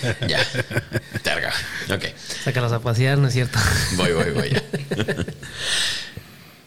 ya. 0.28 0.38
Terga. 1.22 1.52
Ok. 1.90 2.04
Sácalos 2.44 2.72
a 2.72 2.80
pasear, 2.80 3.18
¿no 3.18 3.28
es 3.28 3.34
cierto? 3.34 3.58
Voy, 3.96 4.12
voy, 4.12 4.30
voy. 4.30 4.50
ya. 4.50 4.62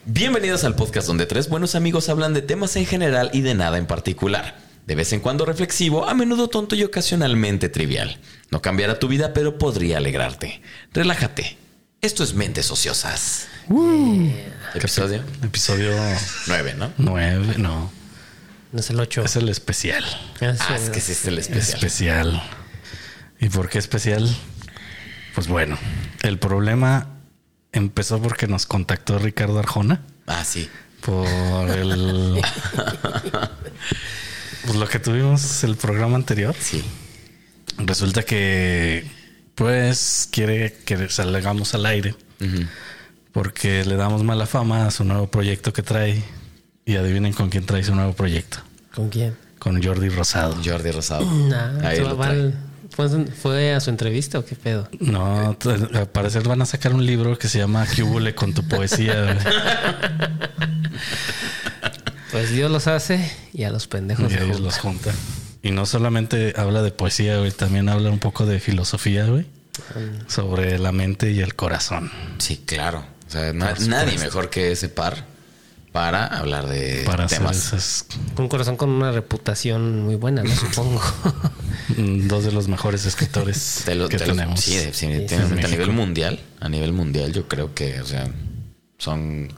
Bienvenidos 0.06 0.64
al 0.64 0.76
podcast 0.76 1.08
donde 1.08 1.26
tres 1.26 1.50
buenos 1.50 1.76
amigos 1.76 2.10
hablan 2.10 2.34
de 2.34 2.42
temas 2.42 2.76
en 2.76 2.86
general 2.86 3.30
y 3.34 3.42
de 3.42 3.54
nada 3.54 3.78
en 3.78 3.86
particular. 3.86 4.58
De 4.88 4.96
vez 4.96 5.14
en 5.14 5.20
cuando 5.20 5.46
reflexivo, 5.46 6.10
a 6.10 6.16
menudo 6.16 6.48
tonto 6.48 6.76
y 6.76 6.84
ocasionalmente 6.84 7.70
trivial. 7.70 8.20
No 8.50 8.62
cambiará 8.62 8.98
tu 8.98 9.08
vida, 9.08 9.34
pero 9.34 9.59
podría 9.59 9.98
alegrarte. 9.98 10.62
Relájate. 10.94 11.58
Esto 12.02 12.23
es 12.23 12.34
Mentes 12.34 12.72
Ociosas. 12.72 13.48
Episodio 14.73 15.22
Episodio 15.44 15.92
9, 16.48 16.76
¿no? 16.78 16.92
9, 16.98 17.56
no. 17.58 17.92
No 18.72 18.80
es 18.80 18.90
el 18.90 19.00
8. 19.00 19.26
Es 19.26 19.36
el 19.36 19.50
especial. 19.50 20.04
Ah, 20.42 20.75
es 20.75 20.90
que 20.90 21.02
sí 21.02 21.12
es 21.12 21.25
el 21.25 21.38
especial. 21.38 21.75
Especial. 21.75 22.42
¿Y 23.40 23.50
por 23.50 23.70
qué 23.70 23.78
especial? 23.80 24.30
Pues 25.36 25.48
bueno, 25.48 25.78
el 26.23 26.40
problema 26.40 27.08
empezó 27.72 28.22
porque 28.22 28.48
nos 28.48 28.66
contactó 28.66 29.20
Ricardo 29.20 29.59
Arjona 29.59 30.02
Ah, 30.28 30.44
sí. 30.44 30.70
por 31.02 31.70
el. 31.70 32.42
pues 34.66 34.76
lo 34.76 34.88
que 34.88 35.00
tuvimos 35.00 35.64
el 35.64 35.76
programa 35.76 36.16
anterior. 36.16 36.56
Sí. 36.59 36.84
Resulta 37.78 38.23
que, 38.23 39.06
pues, 39.56 40.28
quiere 40.31 40.74
que 40.86 41.08
salgamos 41.09 41.74
al 41.74 41.86
aire 41.86 42.16
porque 43.31 43.86
le 43.86 43.96
damos 43.96 44.24
mala 44.24 44.46
fama 44.48 44.88
a 44.88 44.92
su 44.92 45.03
nuevo 45.03 45.28
proyecto 45.31 45.72
que 45.74 45.84
trae. 45.84 46.22
Y 46.86 46.96
adivinen 46.96 47.34
con 47.34 47.50
quién 47.50 47.66
trae 47.68 47.84
su 47.84 47.94
nuevo 47.94 48.14
proyecto. 48.14 48.58
¿Con 48.96 49.09
quién? 49.09 49.38
Con 49.59 49.81
Jordi 49.84 50.09
Rosado. 50.09 50.58
Jordi 50.66 50.90
Rosado. 50.90 51.24
Nah, 51.48 51.88
Ahí 51.88 52.00
lo 52.00 52.18
trae. 52.18 52.52
¿Fue, 52.92 53.08
¿Fue 53.28 53.73
a 53.73 53.80
su 53.80 53.90
entrevista 53.90 54.40
o 54.40 54.45
qué 54.45 54.56
pedo? 54.56 54.88
No, 55.00 55.56
t- 55.58 55.70
al 55.70 56.08
parecer 56.09 56.48
van 56.48 56.62
a 56.62 56.66
sacar 56.66 56.94
un 56.94 57.06
libro 57.06 57.38
que 57.38 57.48
se 57.48 57.58
llama 57.59 57.86
¿Qué 57.88 58.04
hubole 58.04 58.36
con 58.36 58.54
tu 58.54 58.68
poesía? 58.68 59.38
Pues 62.31 62.52
Dios 62.52 62.70
los 62.70 62.88
hace 62.88 63.31
y 63.54 63.64
a 63.64 63.72
los 63.72 63.88
pendejos 63.88 64.31
junta. 64.34 64.59
los 64.59 64.78
juntan. 64.78 65.16
Y 65.64 65.72
no 65.72 65.86
solamente 65.86 66.54
habla 66.56 66.81
de 66.81 66.92
poesía, 66.92 67.38
güey, 67.40 67.52
también 67.52 67.90
habla 67.90 68.09
un 68.12 68.20
poco 68.20 68.46
de 68.46 68.59
filosofía, 68.59 69.26
güey. 69.26 69.46
Sobre 70.28 70.78
la 70.78 70.92
mente 70.92 71.31
y 71.31 71.40
el 71.40 71.56
corazón. 71.56 72.12
Sí, 72.38 72.62
claro. 72.66 73.03
O 73.28 73.31
sea, 73.31 73.53
na- 73.53 73.74
Por 73.74 73.88
nadie 73.88 74.18
mejor 74.20 74.50
que 74.50 74.72
ese 74.72 74.90
par 74.90 75.26
para 75.92 76.26
hablar 76.28 76.68
de 76.68 77.04
Para 77.06 77.28
temas. 77.28 77.58
esas 77.58 78.06
Un 78.38 78.48
corazón 78.48 78.78
con 78.78 78.90
una 78.90 79.12
reputación 79.12 80.04
muy 80.04 80.16
buena, 80.16 80.44
¿no? 80.44 80.56
Supongo. 80.56 81.02
dos 82.28 82.44
de 82.44 82.52
los 82.52 82.68
mejores 82.68 83.06
escritores 83.06 83.84
De 83.88 83.96
los- 83.96 84.09
que 84.09 84.18
de 84.18 84.28
los- 84.28 84.38
tenemos. 84.38 84.59
sí, 84.62 84.78
a 84.78 85.68
nivel 85.68 85.91
mundial, 85.91 86.40
a 86.59 86.69
nivel 86.69 86.94
mundial, 86.94 87.34
yo 87.34 87.47
creo 87.47 87.74
que, 87.74 88.00
o 88.02 88.06
sea, 88.06 88.28
son 88.97 89.50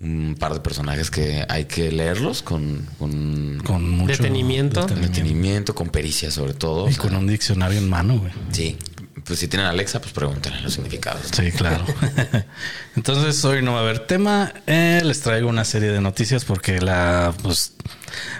un 0.00 0.34
par 0.38 0.52
de 0.54 0.60
personajes 0.60 1.10
que 1.10 1.44
hay 1.48 1.66
que 1.66 1.92
leerlos 1.92 2.42
con, 2.42 2.86
con, 2.98 3.60
Con 3.64 3.88
mucho 3.88 4.12
Detenimiento. 4.16 4.84
detenimiento, 4.86 5.74
con 5.76 5.90
pericia 5.90 6.30
sobre 6.32 6.54
todo. 6.54 6.86
Y 6.88 6.90
o 6.90 6.92
sea, 6.94 7.02
con 7.02 7.14
un 7.14 7.26
diccionario 7.28 7.78
en 7.78 7.88
mano, 7.88 8.18
güey. 8.18 8.32
Sí. 8.50 8.76
Pues 9.24 9.38
si 9.38 9.48
tienen 9.48 9.66
Alexa, 9.66 10.00
pues 10.00 10.12
pregúntenle 10.12 10.60
los 10.62 10.74
significados. 10.74 11.28
Sí, 11.32 11.52
claro. 11.52 11.84
Entonces 12.96 13.44
hoy 13.44 13.62
no 13.62 13.72
va 13.72 13.78
a 13.78 13.82
haber 13.82 14.00
tema. 14.00 14.52
Eh, 14.66 15.00
les 15.04 15.20
traigo 15.20 15.48
una 15.48 15.64
serie 15.64 15.90
de 15.92 16.00
noticias 16.00 16.44
porque 16.44 16.80
la 16.80 17.32
pues 17.42 17.74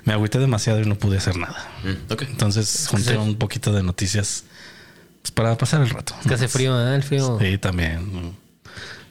me 0.04 0.12
agüité 0.12 0.38
demasiado 0.38 0.81
y 0.81 0.84
no 0.84 0.97
pude 0.98 1.19
hacer 1.19 1.37
nada. 1.37 1.71
Mm. 1.84 2.12
Entonces 2.31 2.88
junté 2.91 3.12
sí. 3.12 3.16
un 3.16 3.37
poquito 3.37 3.72
de 3.72 3.82
noticias 3.82 4.44
pues, 5.22 5.31
para 5.31 5.56
pasar 5.56 5.82
el 5.82 5.91
rato. 5.91 6.15
Es 6.21 6.26
que 6.26 6.34
hace 6.34 6.48
frío, 6.48 6.78
¿eh? 6.88 6.97
El 6.97 7.03
frío. 7.03 7.38
Sí, 7.41 7.59
también. 7.59 8.37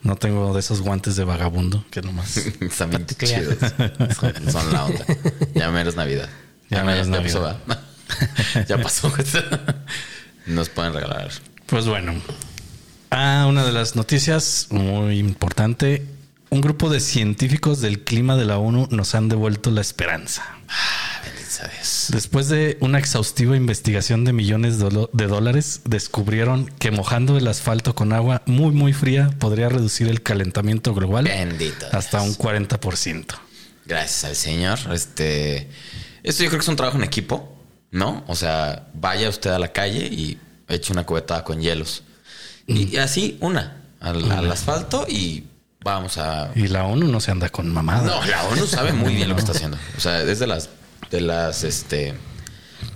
No 0.03 0.15
tengo 0.15 0.53
de 0.53 0.59
esos 0.59 0.81
guantes 0.81 1.15
de 1.15 1.23
vagabundo 1.23 1.85
que 1.89 2.01
nomás. 2.01 2.37
Están 2.59 2.89
bien 2.89 3.05
chidos. 3.05 3.57
Son, 4.19 4.51
son 4.51 4.73
la 4.73 4.85
onda. 4.85 5.05
Ya 5.55 5.71
menos 5.71 5.95
Navidad. 5.95 6.29
Ya 6.69 6.83
menos 6.83 7.07
ya 7.07 7.13
Navidad. 7.13 7.57
ya 8.67 8.77
pasó. 8.77 9.13
Nos 10.47 10.69
pueden 10.69 10.93
regalar. 10.93 11.29
Pues 11.71 11.87
bueno, 11.87 12.13
ah, 13.11 13.45
una 13.47 13.63
de 13.63 13.71
las 13.71 13.95
noticias 13.95 14.67
muy 14.71 15.19
importante. 15.19 16.05
Un 16.49 16.59
grupo 16.59 16.89
de 16.89 16.99
científicos 16.99 17.79
del 17.79 18.03
clima 18.03 18.35
de 18.35 18.43
la 18.43 18.57
ONU 18.57 18.89
nos 18.91 19.15
han 19.15 19.29
devuelto 19.29 19.71
la 19.71 19.79
esperanza. 19.79 20.43
Ah. 20.67 21.21
Después 22.09 22.49
de 22.49 22.77
una 22.81 22.99
exhaustiva 22.99 23.55
investigación 23.55 24.25
de 24.25 24.33
millones 24.33 24.79
de 24.79 25.27
dólares, 25.27 25.79
descubrieron 25.85 26.65
que 26.77 26.91
mojando 26.91 27.37
el 27.37 27.47
asfalto 27.47 27.95
con 27.95 28.11
agua 28.11 28.41
muy 28.47 28.71
muy 28.71 28.91
fría 28.91 29.29
podría 29.39 29.69
reducir 29.69 30.09
el 30.09 30.21
calentamiento 30.21 30.93
global 30.93 31.23
Bendito. 31.23 31.85
hasta 31.93 32.21
un 32.21 32.33
Dios. 32.33 32.39
40%. 32.39 33.25
Gracias 33.85 34.25
al 34.25 34.35
Señor. 34.35 34.79
Este, 34.91 35.69
esto 36.21 36.43
yo 36.43 36.49
creo 36.49 36.59
que 36.59 36.65
es 36.65 36.69
un 36.69 36.75
trabajo 36.75 36.97
en 36.97 37.05
equipo, 37.05 37.57
¿no? 37.91 38.25
O 38.27 38.35
sea, 38.35 38.89
vaya 38.93 39.29
usted 39.29 39.51
a 39.51 39.59
la 39.59 39.71
calle 39.71 40.05
y 40.05 40.37
eche 40.71 40.93
una 40.93 41.05
cubetada 41.05 41.43
con 41.43 41.59
hielos. 41.61 42.03
Y, 42.67 42.95
y 42.95 42.97
así, 42.97 43.37
una, 43.41 43.77
al, 43.99 44.31
al 44.31 44.51
asfalto 44.51 45.05
y 45.07 45.43
vamos 45.83 46.17
a... 46.17 46.51
Y 46.55 46.67
la 46.67 46.85
ONU 46.85 47.07
no 47.07 47.19
se 47.19 47.31
anda 47.31 47.49
con 47.49 47.71
mamada. 47.71 48.03
No, 48.03 48.25
la 48.25 48.43
ONU 48.45 48.65
sabe 48.67 48.93
muy 48.93 49.15
bien 49.15 49.29
lo 49.29 49.35
que 49.35 49.41
está 49.41 49.51
haciendo. 49.55 49.77
O 49.97 49.99
sea, 49.99 50.21
es 50.21 50.39
de 50.39 50.47
las, 50.47 50.69
de 51.09 51.21
las, 51.21 51.63
este, 51.63 52.13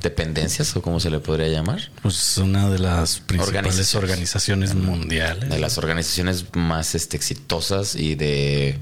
dependencias 0.02 0.76
o 0.76 0.82
como 0.82 1.00
se 1.00 1.10
le 1.10 1.20
podría 1.20 1.48
llamar. 1.48 1.92
Pues 2.02 2.38
una 2.38 2.70
de 2.70 2.80
las 2.80 3.20
principales 3.20 3.96
Organizaciones. 3.96 4.04
organizaciones 4.04 4.76
mundiales. 4.76 5.50
De 5.50 5.60
las 5.60 5.78
organizaciones 5.78 6.46
más 6.54 6.96
este, 6.96 7.18
exitosas 7.18 7.96
y 7.96 8.16
de, 8.16 8.80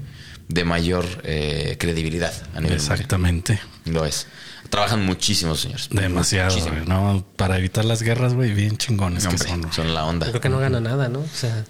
de 0.48 0.64
mayor 0.64 1.06
eh, 1.24 1.76
credibilidad 1.78 2.32
a 2.54 2.60
nivel 2.60 2.78
mundial. 2.78 2.92
Exactamente. 2.92 3.60
Lo 3.86 4.04
es. 4.04 4.26
Trabajan 4.74 5.06
muchísimos 5.06 5.60
señores. 5.60 5.88
Demasiado, 5.92 6.50
Muchísimo. 6.50 6.74
güey, 6.74 6.88
¿no? 6.88 7.24
Para 7.36 7.58
evitar 7.58 7.84
las 7.84 8.02
guerras, 8.02 8.34
güey, 8.34 8.52
bien 8.52 8.76
chingones 8.76 9.24
Hombre, 9.24 9.44
que 9.44 9.48
son. 9.48 9.72
son 9.72 9.94
la 9.94 10.04
onda. 10.04 10.26
Creo 10.28 10.40
que 10.40 10.48
no 10.48 10.58
gana 10.58 10.80
nada, 10.80 11.08
¿no? 11.08 11.20
O 11.20 11.28
sea, 11.32 11.64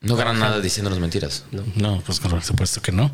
No 0.00 0.16
ganan 0.16 0.40
nada 0.40 0.60
diciéndonos 0.60 0.98
mentiras. 0.98 1.44
No, 1.76 2.00
pues 2.04 2.18
por 2.18 2.42
supuesto 2.42 2.82
que 2.82 2.90
no. 2.90 3.12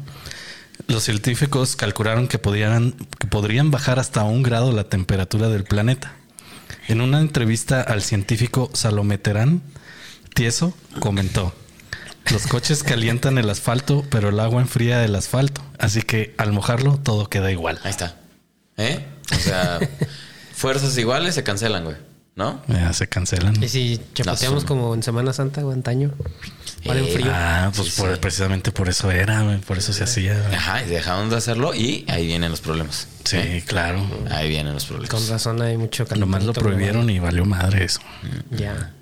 Los 0.87 1.05
científicos 1.05 1.77
calcularon 1.77 2.29
que 2.29 2.39
podían, 2.39 2.93
que 3.19 3.27
podrían 3.27 3.71
bajar 3.71 3.99
hasta 3.99 4.25
un 4.25 4.43
grado 4.43 4.73
la 4.73 4.85
temperatura 4.85 5.49
del 5.51 5.65
planeta. 5.65 6.15
En 6.89 7.03
una 7.03 7.21
entrevista 7.21 7.83
al 7.83 8.01
científico 8.01 8.71
Salomé 8.73 9.19
Terán, 9.19 9.61
Tieso 10.35 10.73
comentó: 10.99 11.55
Los 12.31 12.47
coches 12.47 12.83
calientan 12.83 13.37
el 13.37 13.51
asfalto, 13.51 14.03
pero 14.11 14.31
el 14.31 14.41
agua 14.41 14.63
enfría 14.63 15.05
el 15.05 15.15
asfalto. 15.15 15.61
Así 15.79 16.01
que 16.01 16.35
al 16.39 16.53
mojarlo, 16.53 16.97
todo 16.97 17.29
queda 17.29 17.53
igual. 17.53 17.79
Ahí 17.85 17.91
está. 17.91 18.17
¿Eh? 18.81 19.07
O 19.33 19.39
sea, 19.39 19.79
fuerzas 20.55 20.97
iguales 20.99 21.35
se 21.35 21.43
cancelan, 21.43 21.85
güey. 21.85 21.97
¿No? 22.37 22.63
Ya 22.69 22.93
se 22.95 23.07
cancelan. 23.09 23.63
y 23.63 23.69
si 23.69 24.01
chapoteamos 24.15 24.65
como 24.65 24.95
en 24.95 25.03
Semana 25.03 25.33
Santa 25.35 25.67
o 25.67 25.73
antaño, 25.73 26.13
en 26.85 26.97
Eh, 26.97 27.11
frío. 27.13 27.31
Ah, 27.35 27.71
pues 27.75 27.89
Sí, 27.93 28.01
por- 28.01 28.15
sí. 28.15 28.19
precisamente 28.21 28.73
por 28.73 28.89
eso 28.89 29.11
era, 29.11 29.43
güey, 29.43 29.59
por 29.59 29.77
eso 29.77 29.93
se 29.93 30.05
hacía. 30.05 30.41
güey. 30.41 30.55
Ajá, 30.55 30.83
y 30.83 30.89
dejaron 30.89 31.29
de 31.29 31.37
hacerlo 31.37 31.75
y 31.75 32.07
ahí 32.09 32.27
vienen 32.27 32.51
los 32.51 32.61
problemas. 32.61 33.09
Sí, 33.25 33.63
claro. 33.67 34.01
Ahí 34.31 34.49
vienen 34.49 34.73
los 34.73 34.87
problemas. 34.87 35.11
Con 35.11 35.29
razón 35.29 35.61
hay 35.61 35.77
mucho 35.77 36.07
Nomás 36.17 36.45
lo 36.45 36.55
prohibieron 36.55 37.11
y 37.11 37.19
valió 37.19 37.45
madre 37.45 37.85
eso. 37.85 38.01
global. 38.51 38.59
Ya. 38.59 38.95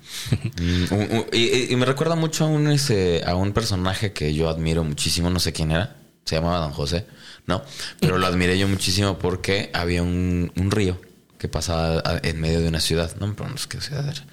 Mm, 0.61 0.93
un- 0.93 1.25
y, 1.31 1.71
y 1.71 1.75
me 1.77 1.85
recuerda 1.85 2.15
mucho 2.15 2.43
a 2.43 2.47
un, 2.47 2.69
ese, 2.69 3.23
a 3.25 3.35
un 3.35 3.53
personaje 3.53 4.11
que 4.11 4.33
yo 4.33 4.49
admiro 4.49 4.83
muchísimo, 4.83 5.29
no 5.29 5.39
sé 5.39 5.53
quién 5.53 5.71
era, 5.71 5.95
se 6.29 6.35
llamaba 6.35 6.59
Don 6.59 6.71
José, 6.71 7.05
¿no? 7.47 7.63
Pero 7.99 8.17
lo 8.17 8.27
admiré 8.27 8.57
yo 8.57 8.67
muchísimo 8.67 9.17
porque 9.17 9.69
había 9.73 10.03
un, 10.03 10.51
un 10.55 10.71
río 10.71 10.99
que 11.37 11.47
pasaba 11.47 12.03
en 12.23 12.39
medio 12.39 12.61
de 12.61 12.67
una 12.67 12.79
ciudad, 12.81 13.15
no 13.19 13.27
me 13.27 13.33
pregunto 13.33 13.61
qué 13.69 13.81
ciudad 13.81 14.07
era. 14.07 14.25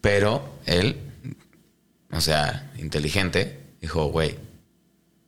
Pero 0.00 0.58
él, 0.66 0.96
o 2.12 2.20
sea, 2.20 2.70
inteligente, 2.78 3.60
dijo, 3.80 4.06
güey, 4.06 4.36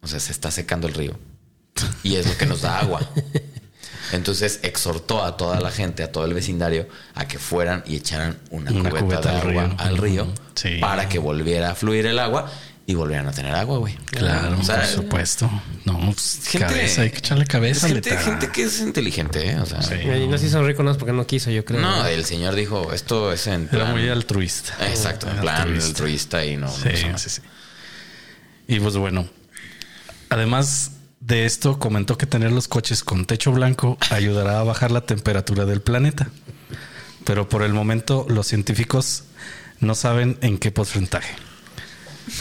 o 0.01 0.07
sea, 0.09 0.21
se 0.21 0.33
está 0.33 0.51
secando 0.51 0.87
el 0.89 0.95
río 0.95 1.19
y 2.03 2.15
es 2.17 2.27
lo 2.27 2.37
que 2.39 2.47
nos 2.47 2.63
da 2.63 2.79
agua. 2.81 3.01
Entonces 4.13 4.61
exhortó 4.63 5.25
a 5.25 5.37
toda 5.37 5.61
la 5.61 5.71
gente, 5.71 6.03
a 6.03 6.11
todo 6.11 6.25
el 6.25 6.35
vecindario, 6.35 6.89
a 7.15 7.27
que 7.29 7.39
fueran 7.39 7.85
y 7.87 7.97
echaran 7.97 8.39
una, 8.51 8.71
Una 8.73 8.91
cubeta, 8.91 9.05
cubeta 9.05 9.33
de 9.33 9.41
al 9.41 9.49
agua 9.49 9.65
río. 9.67 9.75
al 9.79 9.97
río. 9.99 10.27
Sí. 10.55 10.79
para 10.81 11.09
que 11.09 11.19
volviera 11.19 11.71
a 11.71 11.75
fluir 11.75 12.07
el 12.07 12.19
agua 12.19 12.51
y 12.91 12.95
volvieran 12.95 13.29
a 13.29 13.33
tener 13.33 13.55
agua, 13.55 13.79
güey. 13.79 13.95
Claro, 14.07 14.59
O 14.59 14.63
sea, 14.65 14.77
por 14.77 14.87
supuesto. 14.87 15.51
No, 15.85 15.99
pues, 16.13 16.41
gente- 16.45 16.67
cabeza, 16.67 17.03
hay 17.03 17.11
que 17.11 17.19
echarle 17.19 17.47
cabeza. 17.47 17.87
gente, 17.89 18.17
gente 18.17 18.49
que 18.51 18.63
es 18.65 18.81
inteligente, 18.81 19.51
¿eh? 19.51 19.61
O 19.61 19.67
sea, 19.67 19.81
Sí. 19.83 19.95
Y 19.95 20.27
no 20.27 20.37
se 20.39 20.47
hizo 20.47 20.63
rico 20.65 20.83
no 20.83 20.91
es 20.91 20.97
porque 20.97 21.13
no 21.13 21.27
quiso, 21.27 21.51
yo 21.51 21.65
creo. 21.65 21.81
no, 21.81 22.05
el 22.07 22.25
señor 22.25 22.55
dijo, 22.55 22.93
esto 22.93 23.33
es 23.33 23.47
en 23.47 23.69
Era 23.73 23.87
muy 23.87 24.09
altruista. 24.09 24.75
Exacto, 24.89 25.31
en 25.31 25.41
plan 25.41 25.73
altruista, 25.75 26.45
y 26.45 26.57
no... 26.57 26.67
no 26.67 26.73
Sí, 26.73 26.89
nada. 27.07 27.19
sí, 27.19 27.31
sí. 27.31 27.43
Y 28.69 28.81
pues 28.81 28.97
bueno, 28.97 29.29
además 30.29 30.93
de 31.21 31.45
esto 31.45 31.79
comentó 31.79 32.17
que 32.19 32.27
tener 32.27 32.53
los 32.53 32.69
coches 32.69 33.05
con 33.05 33.27
techo 33.27 33.53
blanco 33.53 33.99
ayudará 34.11 34.61
a 34.61 34.65
bajar 34.65 34.91
la 34.91 35.03
temperatura 35.03 35.65
del 35.65 35.81
planeta. 35.81 36.29
Pero 37.25 37.49
por 37.49 37.63
el 37.63 37.73
momento 37.73 38.27
los 38.29 38.47
científicos 38.47 39.25
no 39.81 39.95
saben 39.95 40.39
en 40.41 40.59
qué 40.59 40.71
porcentaje. 40.73 41.35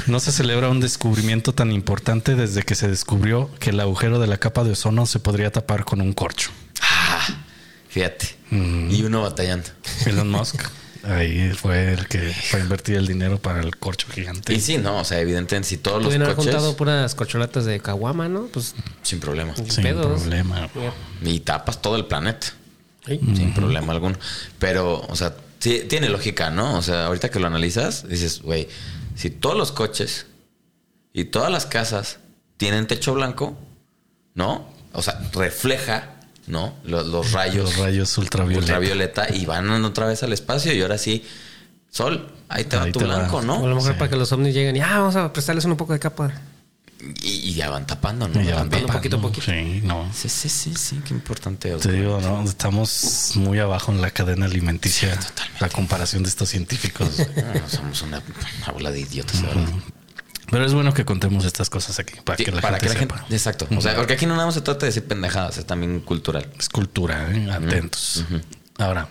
No 0.08 0.20
se 0.20 0.31
celebra 0.31 0.70
un 0.70 0.80
descubrimiento 0.80 1.54
tan 1.54 1.72
importante 1.72 2.36
desde 2.36 2.64
que 2.64 2.76
se 2.76 2.88
descubrió 2.88 3.50
que 3.60 3.72
el 3.72 3.80
agujero 3.80 4.20
de 4.20 4.28
la 4.28 4.38
capa 4.38 4.64
de 4.64 4.72
ozono 4.72 5.06
se 5.06 5.20
podría 5.20 5.52
tapar 5.52 5.86
con 5.86 6.02
un 6.02 6.14
corcho. 6.14 6.52
Ah, 6.81 7.28
fíjate. 7.90 8.36
Y 8.52 9.04
uno 9.04 9.22
batallando. 9.22 9.70
Elon 10.06 10.30
Musk 10.30 10.62
ahí 11.04 11.52
fue 11.52 11.94
el 11.94 12.08
que 12.08 12.20
fue 12.20 12.60
a 12.60 12.64
invertir 12.64 12.96
el 12.96 13.08
dinero 13.08 13.40
para 13.40 13.62
el 13.62 13.78
corcho 13.78 14.08
gigante. 14.12 14.54
Y 14.54 14.60
sí, 14.60 14.78
no, 14.78 15.00
o 15.00 15.04
sea, 15.04 15.20
evidentemente 15.20 15.70
si 15.70 15.78
todos 15.78 15.98
los 15.98 16.08
Pudieron 16.08 16.26
haber 16.26 16.36
coches 16.36 16.54
juntado 16.54 16.76
puras 16.76 17.16
corcholatas 17.16 17.66
de 17.66 17.80
caguama, 17.80 18.28
¿no? 18.28 18.48
Pues 18.48 18.76
sin 19.02 19.20
problema. 19.20 19.56
sin 19.56 19.84
pedos. 19.84 20.22
problema. 20.22 20.70
Y 21.24 21.40
tapas 21.42 21.81
todo 21.81 21.96
el 21.96 22.06
planeta. 22.06 22.48
Sí. 23.06 23.20
Sin 23.36 23.54
problema 23.54 23.94
alguno. 23.94 24.18
Pero, 24.60 25.02
o 25.08 25.16
sea, 25.16 25.36
sí, 25.60 25.84
tiene 25.88 26.10
lógica, 26.10 26.50
¿no? 26.50 26.78
O 26.78 26.81
sea, 26.81 27.06
ahorita 27.06 27.30
que 27.30 27.40
lo 27.40 27.48
analizas, 27.48 28.08
dices, 28.08 28.42
güey, 28.42 28.68
si 29.19 29.30
todos 29.30 29.57
los 29.57 29.74
coches 29.74 30.27
y 31.12 31.25
todas 31.25 31.51
las 31.51 31.66
casas 31.66 32.19
tienen 32.56 32.88
techo 32.88 33.13
blanco, 33.13 33.57
¿no? 34.33 34.66
O 34.94 35.01
sea, 35.01 35.19
refleja, 35.33 36.12
¿no? 36.48 36.74
Los, 36.86 37.06
los 37.07 37.31
rayos, 37.33 37.66
Los 37.75 37.77
rayos 37.77 38.18
ultravioleta. 38.18 38.60
ultravioleta 38.62 39.27
y 39.36 39.45
van 39.45 39.69
otra 39.83 40.06
vez 40.07 40.24
al 40.24 40.31
espacio 40.31 40.71
y 40.74 40.81
ahora 40.81 40.98
sí, 40.98 41.25
sol, 41.89 42.31
ahí 42.48 42.63
te 42.63 42.77
va 42.77 42.86
tu 42.92 43.00
te 43.00 43.06
va. 43.06 43.18
blanco, 43.18 43.38
O 43.38 43.39
a 43.39 43.44
¿no? 43.44 43.68
lo 43.68 43.75
mejor 43.75 43.92
Sí. 43.94 43.98
para 44.00 44.10
que 44.10 44.16
los 44.16 44.31
ovnis 44.31 44.54
lleguen 44.54 44.75
y 44.77 44.80
ah, 44.81 45.00
vamos 45.00 45.16
a 45.18 45.33
prestarles 45.33 45.66
un 45.66 45.75
poco 45.75 45.92
de 45.94 46.00
capa. 46.00 46.31
Y, 47.22 47.30
y 47.50 47.54
ya 47.54 47.69
van 47.69 47.88
tapando, 47.88 48.28
¿no? 48.28 48.42
Ya 48.42 48.56
van 48.56 48.69
tapando 48.69 48.94
poquito 48.94 49.18
a 49.18 49.22
poquito. 49.22 49.46
Sí, 49.46 49.81
no. 49.84 50.12
Sí, 50.13 50.28
sí, 50.28 50.50
sí, 50.50 50.74
sí, 50.75 51.01
qué 51.07 51.13
importante. 51.13 51.72
Te 51.75 51.92
digo, 51.94 52.19
no, 52.22 52.44
estamos 52.44 53.31
muy 53.36 53.57
abajo 53.60 53.92
en 53.94 54.01
la 54.01 54.12
cadena 54.12 54.46
alimenticia. 54.48 55.18
la 55.62 55.69
comparación 55.69 56.24
de 56.24 56.30
estos 56.30 56.50
científicos. 56.50 57.10
No, 57.19 57.69
somos 57.69 58.01
una, 58.01 58.22
una 58.63 58.72
bola 58.74 58.92
de 58.92 59.00
idiotas, 59.00 59.42
verdad. 59.42 59.63
Pero 60.51 60.66
es 60.66 60.74
bueno 60.74 60.94
que 60.94 61.06
contemos 61.06 61.46
estas 61.46 61.69
cosas 61.69 62.00
aquí 62.00 62.16
para 62.24 62.38
Sí, 62.38 62.44
que 62.44 62.51
la 62.51 62.60
para 62.62 62.80
gente 62.80 62.88
que 62.88 62.94
la 62.96 63.00
sepa. 63.02 63.18
gente. 63.19 63.36
Exacto. 63.36 63.68
O 63.78 63.81
sea, 63.81 63.95
porque 63.95 64.13
aquí 64.13 64.25
no 64.25 64.34
nada 64.34 64.48
más 64.48 64.56
se 64.56 64.62
trata 64.62 64.81
de 64.81 64.88
decir 64.88 65.06
pendejadas, 65.06 65.57
es 65.60 65.66
también 65.66 66.00
cultural. 66.02 66.52
Es 66.57 66.68
cultura, 66.69 67.30
¿eh? 67.31 67.50
atentos. 67.52 68.25
Ahora, 68.80 69.07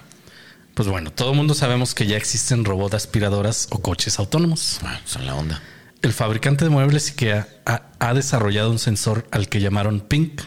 pues 0.74 0.88
bueno, 0.88 1.10
todo 1.12 1.30
el 1.30 1.36
mundo 1.36 1.54
sabemos 1.54 1.94
que 1.94 2.06
ya 2.06 2.16
existen 2.16 2.64
robots 2.64 2.94
aspiradoras 2.94 3.68
o 3.70 3.78
coches 3.80 4.18
autónomos. 4.18 4.78
Bueno, 4.82 4.98
son 5.06 5.24
la 5.26 5.34
onda. 5.36 5.62
El 6.02 6.12
fabricante 6.12 6.64
de 6.64 6.70
muebles 6.70 7.10
IKEA 7.10 7.48
ha, 7.66 7.82
ha 7.98 8.14
desarrollado 8.14 8.70
un 8.70 8.78
sensor 8.78 9.26
al 9.30 9.48
que 9.48 9.60
llamaron 9.60 10.00
Pink. 10.00 10.40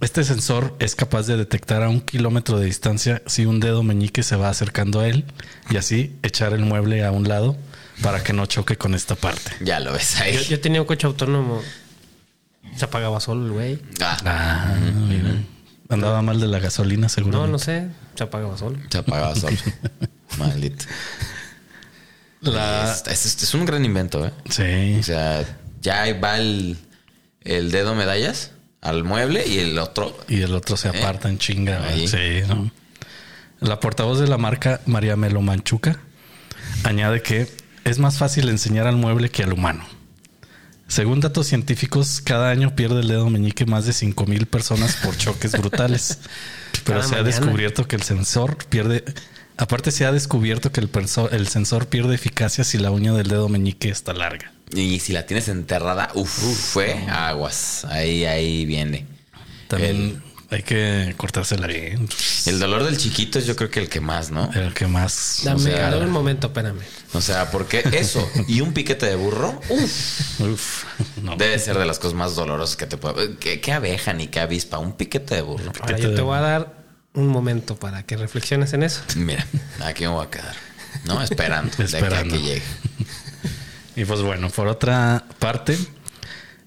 Este 0.00 0.24
sensor 0.24 0.74
es 0.78 0.94
capaz 0.96 1.26
de 1.26 1.36
detectar 1.36 1.82
a 1.82 1.88
un 1.90 2.00
kilómetro 2.00 2.58
de 2.58 2.64
distancia 2.66 3.22
si 3.26 3.44
un 3.44 3.60
dedo 3.60 3.82
meñique 3.82 4.22
se 4.22 4.34
va 4.36 4.48
acercando 4.48 5.00
a 5.00 5.08
él 5.08 5.24
y 5.68 5.76
así 5.76 6.16
echar 6.22 6.54
el 6.54 6.60
mueble 6.64 7.04
a 7.04 7.10
un 7.12 7.28
lado 7.28 7.54
para 8.02 8.22
que 8.22 8.32
no 8.32 8.46
choque 8.46 8.76
con 8.78 8.94
esta 8.94 9.14
parte. 9.14 9.50
Ya 9.60 9.78
lo 9.80 9.92
ves 9.92 10.18
ahí. 10.20 10.34
Yo, 10.36 10.40
yo 10.42 10.60
tenía 10.60 10.80
un 10.80 10.86
coche 10.86 11.06
autónomo. 11.06 11.60
Se 12.76 12.86
apagaba 12.86 13.20
solo 13.20 13.46
el 13.46 13.52
güey. 13.52 13.78
Ah, 14.00 14.16
Ah, 14.24 14.74
mira. 15.08 15.34
Andaba 15.90 16.22
mal 16.22 16.40
de 16.40 16.46
la 16.48 16.58
gasolina, 16.58 17.08
seguro. 17.08 17.38
No, 17.40 17.46
no 17.46 17.58
sé. 17.58 17.88
Se 18.14 18.24
apagaba 18.24 18.56
solo. 18.56 18.78
se 18.90 18.98
apagaba 18.98 19.34
solo. 19.34 19.56
Maldito. 20.38 20.86
La- 22.40 22.92
Es, 22.92 23.26
es- 23.26 23.42
es 23.42 23.54
un 23.54 23.64
gran 23.64 23.84
invento, 23.84 24.24
¿eh? 24.26 24.32
Sí. 24.50 24.98
O 25.00 25.02
sea, 25.02 25.44
ya 25.80 26.04
va 26.20 26.36
el, 26.38 26.76
el 27.42 27.70
dedo 27.70 27.94
medallas 27.94 28.52
al 28.80 29.04
mueble 29.04 29.46
y 29.46 29.58
el 29.58 29.78
otro. 29.78 30.16
Y 30.28 30.42
el 30.42 30.54
otro 30.54 30.76
se 30.76 30.88
aparta 30.88 31.28
en 31.28 31.38
chinga. 31.38 31.80
Sí, 32.06 32.42
¿no? 32.48 32.70
La 33.60 33.80
portavoz 33.80 34.20
de 34.20 34.28
la 34.28 34.36
marca, 34.38 34.80
María 34.86 35.16
Melo 35.16 35.40
Manchuca, 35.40 35.98
añade 36.84 37.22
que 37.22 37.48
es 37.84 37.98
más 37.98 38.18
fácil 38.18 38.48
enseñar 38.48 38.86
al 38.86 38.96
mueble 38.96 39.30
que 39.30 39.42
al 39.42 39.52
humano. 39.52 39.84
Según 40.88 41.20
datos 41.20 41.48
científicos, 41.48 42.20
cada 42.22 42.50
año 42.50 42.76
pierde 42.76 43.00
el 43.00 43.08
dedo 43.08 43.28
meñique 43.28 43.66
más 43.66 43.86
de 43.86 43.92
5 43.92 44.24
mil 44.26 44.46
personas 44.46 44.94
por 44.96 45.16
choques 45.16 45.52
brutales. 45.52 46.18
Pero 46.84 47.00
Cada 47.00 47.08
se 47.08 47.16
ha 47.16 47.22
descubierto 47.24 47.88
que 47.88 47.96
el 47.96 48.02
sensor 48.02 48.56
pierde. 48.68 49.02
Aparte, 49.58 49.90
se 49.90 50.04
ha 50.04 50.12
descubierto 50.12 50.70
que 50.72 50.80
el, 50.80 50.90
perso- 50.90 51.30
el 51.32 51.48
sensor 51.48 51.86
pierde 51.88 52.14
eficacia 52.14 52.62
si 52.64 52.78
la 52.78 52.90
uña 52.90 53.12
del 53.14 53.28
dedo 53.28 53.48
meñique 53.48 53.88
está 53.88 54.12
larga. 54.12 54.52
Y 54.74 54.98
si 55.00 55.12
la 55.12 55.26
tienes 55.26 55.48
enterrada, 55.48 56.10
uff, 56.14 56.28
fue 56.72 56.92
aguas. 57.08 57.84
Ahí, 57.86 58.24
ahí 58.24 58.66
viene. 58.66 59.06
También 59.68 60.22
hay 60.50 60.62
que 60.62 61.14
cortársela 61.16 61.66
bien. 61.66 62.08
El 62.46 62.58
dolor 62.58 62.84
del 62.84 62.98
chiquito 62.98 63.38
es 63.38 63.46
yo 63.46 63.56
creo 63.56 63.70
que 63.70 63.80
el 63.80 63.88
que 63.88 64.00
más, 64.00 64.30
¿no? 64.30 64.50
El 64.52 64.74
que 64.74 64.86
más. 64.86 65.40
Dame, 65.44 65.60
sea, 65.60 65.90
dame 65.90 66.04
un 66.04 66.10
momento, 66.12 66.48
espérame. 66.48 66.80
O 67.14 67.20
sea, 67.20 67.50
porque 67.50 67.82
eso 67.92 68.28
y 68.48 68.60
un 68.60 68.72
piquete 68.72 69.06
de 69.06 69.16
burro, 69.16 69.60
uff, 69.70 70.40
Uf, 70.40 70.84
no. 71.22 71.36
debe 71.36 71.58
ser 71.58 71.78
de 71.78 71.86
las 71.86 71.98
cosas 71.98 72.14
más 72.14 72.36
dolorosas 72.36 72.76
que 72.76 72.86
te 72.86 72.96
puede. 72.96 73.36
¿Qué, 73.38 73.60
qué 73.60 73.72
abeja 73.72 74.12
ni 74.12 74.26
qué 74.28 74.40
avispa? 74.40 74.78
Un 74.78 74.92
piquete 74.92 75.36
de 75.36 75.42
burro. 75.42 75.72
Ahora 75.80 75.96
te 75.96 76.02
yo 76.02 76.14
te 76.14 76.20
voy 76.20 76.36
a 76.36 76.40
dar 76.40 76.75
un 77.16 77.28
momento 77.28 77.76
para 77.76 78.04
que 78.04 78.16
reflexiones 78.16 78.72
en 78.72 78.82
eso. 78.84 79.02
Mira, 79.16 79.44
aquí 79.84 80.04
me 80.04 80.08
voy 80.10 80.26
a 80.26 80.30
quedar. 80.30 80.54
No, 81.04 81.22
esperando, 81.22 81.76
de 81.76 81.84
aquí 81.84 81.94
a 81.96 81.98
Esperando. 81.98 82.34
que 82.36 82.40
llegue. 82.42 82.62
Y 83.96 84.04
pues 84.04 84.20
bueno, 84.22 84.50
por 84.50 84.68
otra 84.68 85.24
parte, 85.38 85.78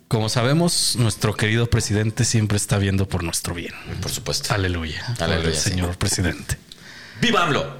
como 0.07 0.29
sabemos, 0.29 0.95
nuestro 0.97 1.35
querido 1.35 1.69
presidente 1.69 2.25
siempre 2.25 2.57
está 2.57 2.77
viendo 2.77 3.07
por 3.07 3.23
nuestro 3.23 3.53
bien. 3.53 3.73
Por 4.01 4.11
supuesto. 4.11 4.53
Aleluya. 4.53 5.05
Aleluya, 5.19 5.37
Por 5.43 5.49
el 5.49 5.55
señor 5.55 5.91
sí. 5.91 5.97
presidente. 5.97 6.57
¡Viva 7.21 7.43
AMLO! 7.43 7.77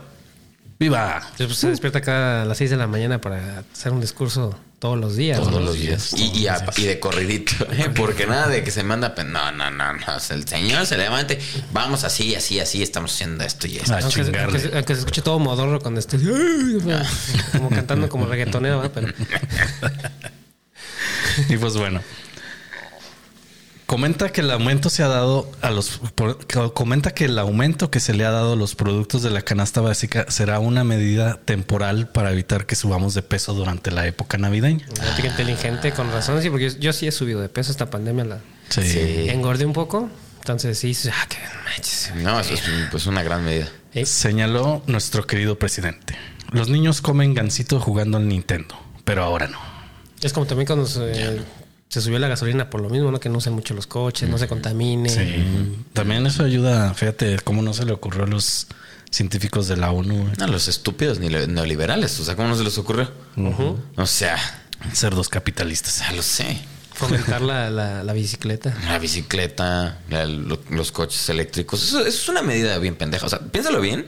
¡Viva! 0.79 1.21
Después 1.37 1.57
se 1.57 1.69
despierta 1.69 2.01
cada 2.01 2.43
a 2.43 2.45
las 2.45 2.57
6 2.57 2.69
de 2.71 2.77
la 2.77 2.87
mañana 2.87 3.19
para 3.19 3.63
hacer 3.73 3.91
un 3.91 3.99
discurso 4.01 4.57
todos 4.79 4.97
los 4.97 5.15
días. 5.15 5.37
Todos 5.39 5.51
¿no? 5.51 5.59
los 5.59 5.75
días. 5.75 6.13
Y, 6.17 6.31
y, 6.37 6.47
a- 6.47 6.65
y 6.77 6.83
de 6.83 6.99
corridito. 6.99 7.51
¿eh? 7.71 7.89
Porque 7.95 8.25
nada 8.25 8.47
de 8.47 8.63
que 8.63 8.71
se 8.71 8.83
manda. 8.83 9.13
pe- 9.13 9.23
No, 9.25 9.51
no, 9.51 9.69
no, 9.71 9.93
no. 9.93 9.99
El 10.29 10.47
señor 10.47 10.85
se 10.85 10.97
levante. 10.97 11.39
Vamos 11.73 12.03
así, 12.03 12.33
así, 12.35 12.59
asasí. 12.59 12.81
Estamos 12.81 13.13
haciendo 13.13 13.43
esto 13.43 13.67
y 13.67 13.77
esto. 13.77 13.93
A 13.93 13.99
Aunque, 13.99 14.23
se- 14.23 14.39
aunque 14.39 14.59
se- 14.59 14.75
aunque 14.75 14.93
se 14.95 14.99
escuche 15.01 15.21
todo 15.21 15.39
modorro 15.39 15.79
cuando 15.81 15.99
esté 15.99 16.17
como 17.51 17.69
cantando 17.69 18.07
como 18.09 18.25
reggaetonero, 18.25 18.81
¿verdad? 18.81 18.91
pero 18.93 19.13
Y 21.49 21.57
pues 21.57 21.73
bueno. 21.75 22.01
Comenta 23.89 24.31
que 24.31 24.41
el 24.41 24.51
aumento 24.51 24.91
se 24.91 25.01
ha 25.01 25.07
dado 25.07 25.51
a 25.63 25.71
los 25.71 25.99
por- 26.13 26.45
comenta 26.75 27.09
que 27.15 27.25
el 27.25 27.39
aumento 27.39 27.89
que 27.89 27.99
se 27.99 28.13
le 28.13 28.23
ha 28.23 28.29
dado 28.29 28.53
a 28.53 28.55
los 28.55 28.75
productos 28.75 29.23
de 29.23 29.31
la 29.31 29.41
canasta 29.41 29.81
básica 29.81 30.27
será 30.29 30.59
una 30.59 30.83
medida 30.83 31.39
temporal 31.43 32.07
para 32.09 32.31
evitar 32.31 32.67
que 32.67 32.75
subamos 32.75 33.15
de 33.15 33.23
peso 33.23 33.55
durante 33.55 33.89
la 33.89 34.05
época 34.05 34.37
navideña. 34.37 34.85
Que 35.19 35.25
inteligente, 35.25 35.91
con 35.91 36.11
razón, 36.11 36.39
sí, 36.43 36.51
porque 36.51 36.69
yo, 36.69 36.77
yo 36.77 36.93
sí 36.93 37.07
he 37.07 37.11
subido 37.11 37.41
de 37.41 37.49
peso 37.49 37.71
esta 37.71 37.89
pandemia, 37.89 38.25
la 38.25 38.39
Sí. 38.69 38.83
Sí. 38.83 39.25
engordé 39.29 39.65
un 39.65 39.73
poco, 39.73 40.07
entonces 40.37 40.77
sí, 40.77 40.95
ah, 41.11 41.27
no 41.55 41.63
manches. 41.71 42.11
No, 42.17 42.39
eso 42.39 42.53
es 42.53 42.61
pues 42.91 43.07
una 43.07 43.23
gran 43.23 43.43
medida. 43.43 43.69
¿Eh? 43.95 44.05
Señaló 44.05 44.83
nuestro 44.85 45.25
querido 45.25 45.57
presidente. 45.57 46.15
Los 46.51 46.69
niños 46.69 47.01
comen 47.01 47.33
gansito 47.33 47.79
jugando 47.79 48.17
al 48.19 48.27
Nintendo, 48.27 48.75
pero 49.03 49.23
ahora 49.23 49.47
no. 49.47 49.57
Es 50.21 50.31
como 50.31 50.45
también 50.45 50.67
cuando 50.67 50.85
se, 50.85 51.39
se 51.89 52.01
subió 52.01 52.19
la 52.19 52.27
gasolina 52.27 52.69
por 52.69 52.81
lo 52.81 52.89
mismo, 52.89 53.11
¿no? 53.11 53.19
Que 53.19 53.29
no 53.29 53.39
usen 53.39 53.53
mucho 53.53 53.73
los 53.73 53.87
coches, 53.87 54.29
no 54.29 54.37
se 54.37 54.47
contamine. 54.47 55.09
Sí. 55.09 55.75
También 55.93 56.25
eso 56.27 56.43
ayuda, 56.43 56.93
fíjate 56.93 57.39
cómo 57.43 57.61
no 57.61 57.73
se 57.73 57.85
le 57.85 57.91
ocurrió 57.93 58.23
a 58.25 58.27
los 58.27 58.67
científicos 59.09 59.67
de 59.67 59.75
la 59.77 59.91
ONU. 59.91 60.31
No, 60.37 60.47
los 60.47 60.67
estúpidos 60.67 61.17
ni 61.19 61.29
le- 61.29 61.47
neoliberales. 61.47 62.19
O 62.19 62.23
sea, 62.25 62.35
¿cómo 62.35 62.47
no 62.47 62.55
se 62.55 62.63
les 62.63 62.77
ocurrió? 62.77 63.11
O 63.95 64.05
sea, 64.05 64.37
cerdos 64.93 65.29
capitalistas. 65.29 65.99
ya 65.99 66.11
lo 66.11 66.21
sé. 66.21 66.59
Fomentar 66.93 67.41
la, 67.41 67.69
la, 67.71 68.03
la 68.03 68.13
bicicleta. 68.13 68.75
La 68.85 68.99
bicicleta, 68.99 69.97
la- 70.09 70.25
lo- 70.25 70.59
los 70.69 70.91
coches 70.91 71.27
eléctricos. 71.29 71.81
Eso, 71.83 71.99
eso 72.01 72.07
es 72.09 72.29
una 72.29 72.43
medida 72.43 72.77
bien 72.77 72.95
pendeja. 72.95 73.25
O 73.25 73.29
sea, 73.29 73.39
piénsalo 73.39 73.81
bien. 73.81 74.07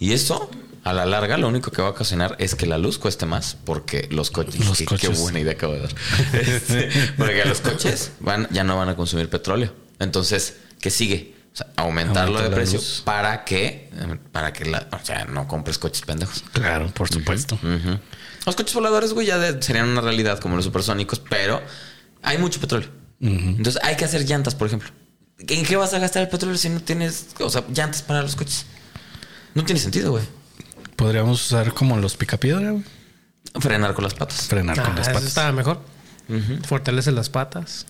Y 0.00 0.12
eso, 0.12 0.50
a 0.84 0.92
la 0.92 1.06
larga, 1.06 1.36
lo 1.38 1.48
único 1.48 1.70
que 1.70 1.80
va 1.82 1.88
a 1.88 1.90
ocasionar 1.92 2.34
es 2.38 2.54
que 2.54 2.66
la 2.66 2.78
luz 2.78 2.98
cueste 2.98 3.24
más 3.26 3.56
porque 3.64 4.08
los 4.10 4.30
coches. 4.30 4.64
Los 4.66 4.78
qué, 4.78 4.84
coches. 4.84 5.10
qué 5.10 5.16
buena 5.16 5.40
idea 5.40 5.52
acabo 5.52 5.74
de 5.74 5.80
dar. 5.80 5.94
Este, 6.32 6.90
porque 7.16 7.44
los 7.44 7.60
coches 7.60 8.12
van, 8.20 8.48
ya 8.50 8.64
no 8.64 8.76
van 8.76 8.88
a 8.88 8.96
consumir 8.96 9.28
petróleo. 9.28 9.72
Entonces, 10.00 10.56
¿qué 10.80 10.90
sigue? 10.90 11.34
O 11.52 11.56
sea, 11.56 11.66
aumentarlo 11.76 12.38
Aumenta 12.38 12.48
de 12.48 12.56
precio 12.56 12.78
luz. 12.78 13.02
para 13.04 13.44
que, 13.44 13.90
para 14.32 14.52
que 14.52 14.64
la, 14.64 14.88
o 14.90 15.04
sea, 15.04 15.26
no 15.26 15.46
compres 15.46 15.78
coches 15.78 16.02
pendejos. 16.02 16.42
Claro, 16.52 16.88
por 16.94 17.08
supuesto. 17.12 17.58
Los 18.44 18.56
coches 18.56 18.74
voladores, 18.74 19.12
güey, 19.12 19.26
ya 19.26 19.38
de- 19.38 19.62
serían 19.62 19.88
una 19.88 20.00
realidad 20.00 20.38
como 20.40 20.56
los 20.56 20.64
supersónicos, 20.64 21.20
pero 21.20 21.62
hay 22.22 22.38
mucho 22.38 22.58
petróleo. 22.60 22.88
Entonces 23.20 23.80
hay 23.84 23.96
que 23.96 24.04
hacer 24.04 24.24
llantas, 24.24 24.54
por 24.56 24.66
ejemplo. 24.66 24.88
¿En 25.38 25.64
qué 25.64 25.76
vas 25.76 25.92
a 25.94 25.98
gastar 26.00 26.22
el 26.22 26.28
petróleo 26.28 26.56
si 26.58 26.68
no 26.70 26.80
tienes, 26.80 27.26
o 27.38 27.50
sea, 27.50 27.62
llantas 27.72 28.02
para 28.02 28.22
los 28.22 28.34
coches? 28.34 28.64
No 29.54 29.64
tiene 29.64 29.78
sentido, 29.80 30.10
güey. 30.10 30.24
Podríamos 30.96 31.44
usar 31.44 31.72
como 31.74 31.96
los 31.98 32.16
picapiedra. 32.16 32.74
Frenar 33.60 33.94
con 33.94 34.04
las 34.04 34.14
patas. 34.14 34.46
frenar 34.46 34.76
con 34.80 34.92
Ah, 34.92 34.96
las 34.98 35.08
patas. 35.08 35.24
estaba 35.24 35.52
mejor. 35.52 35.80
Fortalece 36.66 37.12
las 37.12 37.28
patas. 37.28 37.86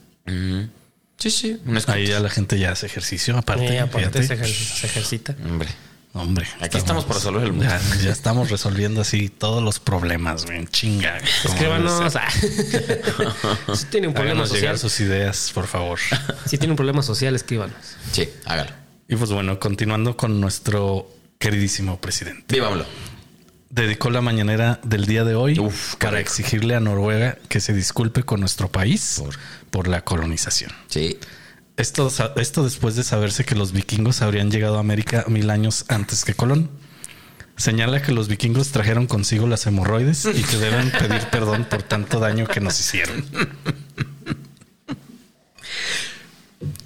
Sí, 1.19 1.31
sí. 1.31 1.61
Ahí 1.87 2.07
ya 2.09 2.21
la 2.21 2.31
gente 2.31 2.59
ya 2.59 2.73
hace 2.73 2.87
ejercicio, 2.87 3.37
aparte. 3.37 3.67
Eh, 3.77 3.81
aparte 3.81 4.23
se, 4.27 4.35
ejer- 4.37 4.47
se 4.81 4.87
ejercita. 4.87 5.37
Hombre. 5.45 5.69
Hombre. 6.15 6.47
Aquí 6.61 6.77
estamos 6.77 7.05
para 7.05 7.19
resolver 7.21 7.45
el 7.45 7.53
mundo. 7.53 7.65
Ya, 7.67 7.81
ya 8.03 8.11
estamos 8.11 8.51
resolviendo 8.51 9.01
así 9.01 9.29
todos 9.31 9.63
los 9.63 9.79
problemas, 9.81 10.45
güey. 10.45 10.67
Chinga. 10.67 11.17
Escríbanos. 11.45 12.13
si 13.75 13.87
tiene 13.87 14.09
un 14.09 14.15
problema 14.15 14.43
Háganos 14.43 14.53
llegar 14.53 14.79
social. 14.79 14.79
sus 14.79 15.01
ideas, 15.01 15.51
por 15.55 15.67
favor. 15.67 15.99
Si 16.47 16.59
tiene 16.59 16.73
un 16.73 16.77
problema 16.77 17.03
social, 17.03 17.35
escríbanos. 17.35 17.77
Sí, 18.13 18.29
hágalo. 18.45 18.71
Y 19.09 19.17
pues 19.17 19.31
bueno, 19.31 19.59
continuando 19.59 20.17
con 20.17 20.41
nuestro 20.41 21.09
queridísimo 21.43 22.01
presidente. 22.01 22.45
Vívámoslo. 22.55 22.87
Dedicó 23.69 24.11
la 24.11 24.21
mañanera 24.21 24.79
del 24.85 25.07
día 25.07 25.25
de 25.25 25.35
hoy 25.35 25.59
Uf, 25.59 25.97
para 25.97 26.21
exigirle 26.21 26.75
a 26.77 26.81
Noruega 26.81 27.39
que 27.49 27.59
se 27.61 27.73
disculpe 27.73 28.23
con 28.23 28.39
nuestro 28.41 28.71
país 28.71 29.17
Por- 29.19 29.37
por 29.71 29.89
la 29.89 30.05
colonización. 30.05 30.71
Sí. 30.89 31.19
Esto, 31.77 32.13
esto 32.37 32.63
después 32.65 32.95
de 32.97 33.03
saberse 33.03 33.45
que 33.45 33.55
los 33.57 33.73
vikingos 33.73 34.23
habrían 34.23 34.51
llegado 34.51 34.77
a 34.77 34.81
América 34.81 35.25
mil 35.27 35.51
años 35.51 35.85
antes 35.89 36.25
que 36.25 36.35
Colón. 36.35 36.71
Señala 37.57 38.03
que 38.03 38.13
los 38.13 38.29
vikingos 38.29 38.71
trajeron 38.73 39.07
consigo 39.07 39.47
las 39.49 39.67
hemorroides 39.67 40.25
y 40.27 40.43
que 40.43 40.59
deben 40.59 40.91
pedir 40.93 41.23
perdón 41.31 41.65
por 41.69 41.83
tanto 41.83 42.21
daño 42.21 42.47
que 42.47 42.61
nos 42.61 42.79
hicieron. 42.79 43.25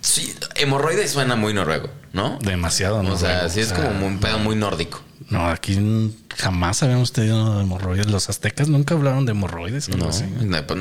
Sí, 0.00 0.34
hemorroides 0.58 1.10
suena 1.10 1.36
muy 1.36 1.54
noruego, 1.54 1.90
¿no? 2.12 2.38
Demasiado, 2.40 3.02
¿no? 3.02 3.14
O 3.14 3.16
sea, 3.16 3.48
sí 3.48 3.60
es 3.60 3.72
como 3.72 4.06
un 4.06 4.18
pedo 4.18 4.38
muy 4.38 4.56
nórdico. 4.56 5.00
No, 5.30 5.48
aquí 5.48 5.78
jamás 6.36 6.82
habíamos 6.82 7.12
tenido 7.12 7.60
hemorroides. 7.60 8.10
Los 8.10 8.28
aztecas 8.28 8.68
nunca 8.68 8.94
hablaron 8.94 9.26
de 9.26 9.32
hemorroides. 9.32 9.88
No, 9.88 10.08
así. 10.08 10.25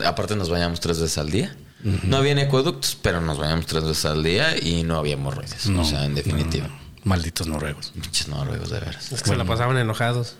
aparte 0.05 0.35
nos 0.35 0.49
bañamos 0.49 0.79
tres 0.79 0.99
veces 0.99 1.17
al 1.17 1.31
día. 1.31 1.55
No 2.03 2.17
había 2.17 2.41
acueductos, 2.41 2.97
pero 3.01 3.21
nos 3.21 3.37
bañamos 3.37 3.67
tres 3.67 3.83
veces 3.83 4.05
al 4.05 4.23
día 4.23 4.57
y 4.57 4.83
no 4.83 4.97
había 4.97 5.13
hemorroides. 5.13 5.67
No, 5.67 5.81
o 5.81 5.85
sea, 5.85 6.05
en 6.05 6.15
definitiva. 6.15 6.67
no, 6.67 6.75
malditos 7.03 7.47
noruegos. 7.47 7.91
Pinches 7.93 8.27
noruegos, 8.27 8.69
de 8.71 8.79
veras. 8.79 9.11
Es 9.11 9.21
que 9.21 9.29
se 9.29 9.35
la 9.35 9.45
pasaban 9.45 9.77
enojados. 9.77 10.35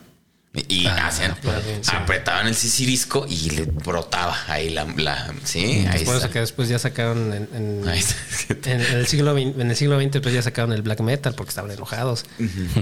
Y, 0.56 0.84
y 0.84 0.86
hacían, 0.86 1.36
apretaban 1.92 2.46
el 2.46 2.54
sisirisco 2.54 3.26
y 3.28 3.50
le 3.50 3.64
brotaba 3.66 4.34
ahí 4.48 4.70
la, 4.70 4.84
la 4.96 5.34
sí, 5.44 5.86
ahí 5.90 6.02
Por 6.04 6.14
eso 6.16 6.24
está. 6.24 6.30
que 6.30 6.40
después 6.40 6.68
ya 6.70 6.78
sacaron 6.78 7.32
en, 7.34 7.48
en- 7.54 7.84
el 8.64 9.06
siglo 9.06 9.34
XX, 9.34 9.60
en 9.60 9.70
el 9.70 9.76
siglo 9.76 10.00
XX 10.00 10.20
pues 10.22 10.34
ya 10.34 10.40
sacaron 10.40 10.72
el 10.72 10.80
black 10.82 11.00
metal 11.00 11.34
porque 11.34 11.50
estaban 11.50 11.70
enojados. 11.70 12.24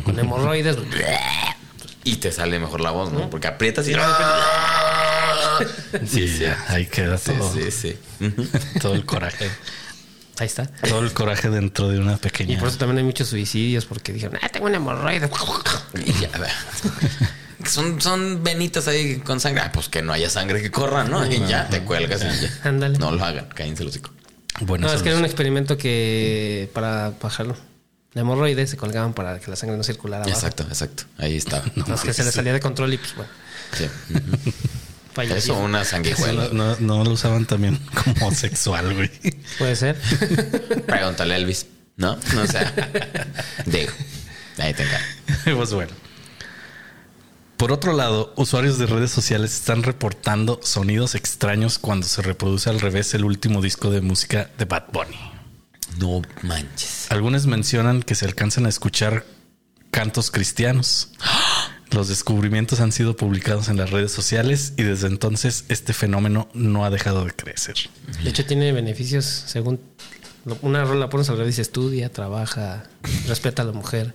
Con 0.05 0.19
hemorroides. 0.19 0.77
Y 2.05 2.17
te 2.17 2.31
sale 2.31 2.59
mejor 2.61 2.81
la 2.81 2.91
voz, 2.91 3.11
¿no? 3.13 3.29
Porque 3.29 3.49
aprietas 3.49 3.89
y 3.89 3.95
Sí, 6.07 6.29
sí, 6.29 6.45
ahí 6.69 6.87
queda 6.87 7.17
Sí, 7.19 7.33
todo, 7.33 7.53
sí, 7.55 7.71
sí. 7.71 7.97
Todo 8.81 8.95
el 8.95 9.05
coraje. 9.05 9.49
Ahí 10.39 10.47
está. 10.47 10.67
Todo 10.67 11.01
el 11.01 11.13
coraje 11.13 11.49
dentro 11.49 11.89
de 11.89 11.99
una 12.01 12.15
Y 12.15 12.17
pequeña. 12.17 12.59
por 12.59 12.69
eso 12.69 12.79
también 12.79 12.99
hay 12.99 13.05
muchos 13.05 13.29
suicidios 13.29 13.85
porque 13.87 14.13
dijeron, 14.13 14.39
ah, 14.43 14.49
tengo 14.49 14.67
una 14.67 14.77
hemorroide. 14.77 15.31
Y 16.05 16.13
ya, 16.21 16.29
a 16.35 16.39
ver. 16.39 16.51
Son, 17.67 18.01
son 18.01 18.43
venitas 18.43 18.89
ahí 18.89 19.17
con 19.19 19.41
sangre. 19.41 19.63
Ah, 19.65 19.73
pues 19.73 19.89
que 19.89 20.03
no 20.03 20.13
haya 20.13 20.29
sangre 20.31 20.61
que 20.63 20.71
corra, 20.71 21.05
¿no? 21.05 21.25
Y 21.31 21.39
ya 21.47 21.69
te 21.69 21.81
cuelgas 21.83 22.23
y 22.23 22.43
ya. 22.43 22.51
Ándale. 22.69 22.99
No 22.99 23.11
lo 23.11 23.25
hagan, 23.25 23.47
cállense 23.55 23.85
los 23.85 23.93
hocico. 23.95 24.11
Bueno, 24.61 24.87
No, 24.87 24.93
es 24.93 25.03
que 25.03 25.09
era 25.09 25.19
un 25.19 25.25
experimento 25.25 25.77
que 25.77 26.71
para 26.73 27.13
bajarlo. 27.21 27.57
La 28.13 28.21
hemorroide 28.21 28.67
se 28.69 28.77
colgaban 28.77 29.13
para 29.13 29.41
que 29.41 29.51
la 29.51 29.57
sangre 29.57 29.77
no 29.77 29.83
circulara 29.83 30.23
abajo. 30.23 30.37
Exacto, 30.39 30.63
exacto. 30.69 31.05
Ahí 31.19 31.37
estaba. 31.37 31.65
Entonces 31.77 32.05
que 32.07 32.13
se 32.15 32.23
le 32.25 32.31
salía 32.31 32.53
de 32.53 32.61
control 32.61 32.95
y 32.95 32.99
pues 32.99 33.15
bueno, 33.17 33.31
Sí. 33.73 33.89
Eso, 35.37 35.57
una 35.59 35.85
sanguijuela. 35.85 36.49
no, 36.53 36.77
no 36.81 37.05
lo 37.05 37.11
usaban 37.13 37.47
también 37.47 37.79
como 38.19 38.33
sexual, 38.33 38.95
güey. 38.95 39.11
Puede 39.59 39.77
ser. 39.77 39.97
Pregúntale 40.87 41.35
a 41.35 41.37
Elvis, 41.37 41.67
¿no? 41.97 42.13
O 42.43 42.47
sea, 42.49 42.73
digo, 43.67 43.93
ahí 44.59 44.75
te 44.75 44.83
encargo. 44.83 45.07
pues 45.57 45.73
bueno. 45.73 45.93
Por 47.57 47.73
otro 47.73 47.93
lado, 47.93 48.33
usuarios 48.37 48.79
de 48.79 48.87
redes 48.87 49.11
sociales 49.11 49.55
están 49.55 49.83
reportando 49.83 50.61
sonidos 50.63 51.15
extraños 51.15 51.79
cuando 51.79 52.07
se 52.07 52.23
reproduce 52.23 52.69
al 52.69 52.81
revés 52.81 53.15
el 53.15 53.25
último 53.25 53.63
disco 53.63 53.91
de 53.91 54.01
música 54.01 54.51
de 54.59 54.65
Bad 54.65 54.85
Bunny. 54.93 55.17
No 55.99 56.23
manches. 56.43 57.07
Algunos 57.11 57.47
mencionan 57.47 58.03
que 58.03 58.15
se 58.15 58.25
alcanzan 58.25 58.67
a 58.67 58.69
escuchar 58.69 59.25
cantos 59.91 60.31
cristianos. 60.31 61.11
Los 61.91 62.09
descubrimientos 62.09 62.81
han 62.81 62.91
sido 62.91 63.17
publicados 63.17 63.69
en 63.69 63.77
las 63.77 63.91
redes 63.91 64.11
sociales 64.11 64.73
y 64.77 64.83
desde 64.83 65.07
entonces 65.07 65.65
este 65.69 65.93
fenómeno 65.93 66.49
no 66.53 66.85
ha 66.85 66.91
dejado 66.91 67.25
de 67.25 67.33
crecer. 67.33 67.77
De 68.25 68.31
hecho, 68.31 68.45
tiene 68.45 68.73
beneficios 68.73 69.25
según 69.25 69.79
una 70.61 70.85
rola 70.85 71.09
pones 71.09 71.31
al 71.31 71.39
revés 71.39 71.59
estudia, 71.59 72.11
trabaja, 72.11 72.85
respeta 73.27 73.63
a 73.63 73.65
la 73.65 73.73
mujer. 73.73 74.15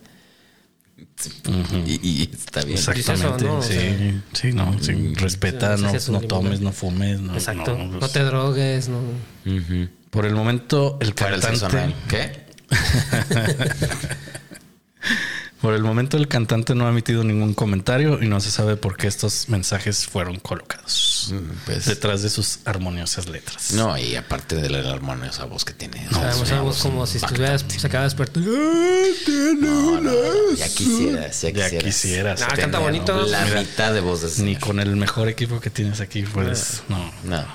Y, 1.86 2.00
y 2.04 2.30
está 2.34 2.62
bien. 2.64 2.78
Exactamente. 2.78 3.46
¿no? 3.46 3.58
O 3.58 3.62
sí, 3.62 3.74
sea, 3.74 4.22
sí, 4.34 4.52
no, 4.54 4.78
sí, 4.82 5.14
respeta, 5.16 5.76
no, 5.78 5.92
no 6.12 6.22
tomes, 6.22 6.62
no 6.62 6.72
fumes, 6.72 7.20
no, 7.20 7.34
Exacto. 7.34 7.78
no, 7.78 7.86
No, 7.88 8.00
pues, 8.00 8.12
te 8.14 8.24
drogues, 8.24 8.90
no. 8.90 9.00
Por 10.10 10.26
el 10.26 10.34
momento, 10.36 10.98
el 11.02 11.14
cantante. 11.14 11.94
¿Qué? 12.08 12.50
por 15.62 15.74
el 15.74 15.84
momento 15.84 16.16
el 16.18 16.28
cantante 16.28 16.74
no 16.76 16.88
ha 16.88 16.90
emitido 16.90 17.24
ningún 17.24 17.54
comentario 17.54 18.22
y 18.24 18.28
no 18.28 18.40
se 18.40 18.50
sabe 18.52 18.78
por 18.78 18.96
qué 18.96 19.08
estos 19.08 19.50
mensajes 19.50 20.06
fueron 20.06 20.40
colocados 20.40 21.10
Mm, 21.32 21.38
Pues, 21.66 21.86
detrás 21.86 22.22
de 22.24 22.30
sus 22.30 22.60
armoniosas 22.66 23.28
letras. 23.28 23.72
no, 23.74 23.98
y 23.98 24.16
aparte 24.16 24.56
de 24.56 24.70
la 24.70 24.80
armoniosa 24.92 25.46
voz 25.46 25.66
que 25.66 25.74
tiene. 25.74 26.08
O 26.10 26.14
sea, 26.14 26.30
es 26.30 26.36
o 26.36 26.40
una 26.40 26.48
sea, 26.48 26.62
voz 26.62 26.82
como 26.82 27.06
si 27.06 27.18
estuvieras, 27.18 27.66
se 27.68 27.86
acaba 27.88 28.04
de 28.04 28.08
despertar. 28.10 28.44
Ya 30.60 30.68
quisieras, 30.70 31.42
ya 31.42 31.50
Ya 31.50 31.64
quisieras. 31.70 31.84
quisieras. 31.84 32.42
Ah, 32.42 32.48
tener, 32.50 32.62
canta 32.62 32.80
bonito. 32.80 33.26
La 33.26 33.44
Mira, 33.46 33.62
mitad 33.62 33.94
de 33.94 34.02
voz 34.02 34.22
de 34.22 34.28
ese 34.28 34.44
Ni 34.44 34.56
con 34.56 34.80
el 34.80 34.96
mejor 34.96 35.28
equipo 35.30 35.60
que 35.60 35.70
tienes 35.70 36.00
aquí 36.02 36.22
puedes. 36.24 36.84
No. 36.90 37.12
No. 37.24 37.46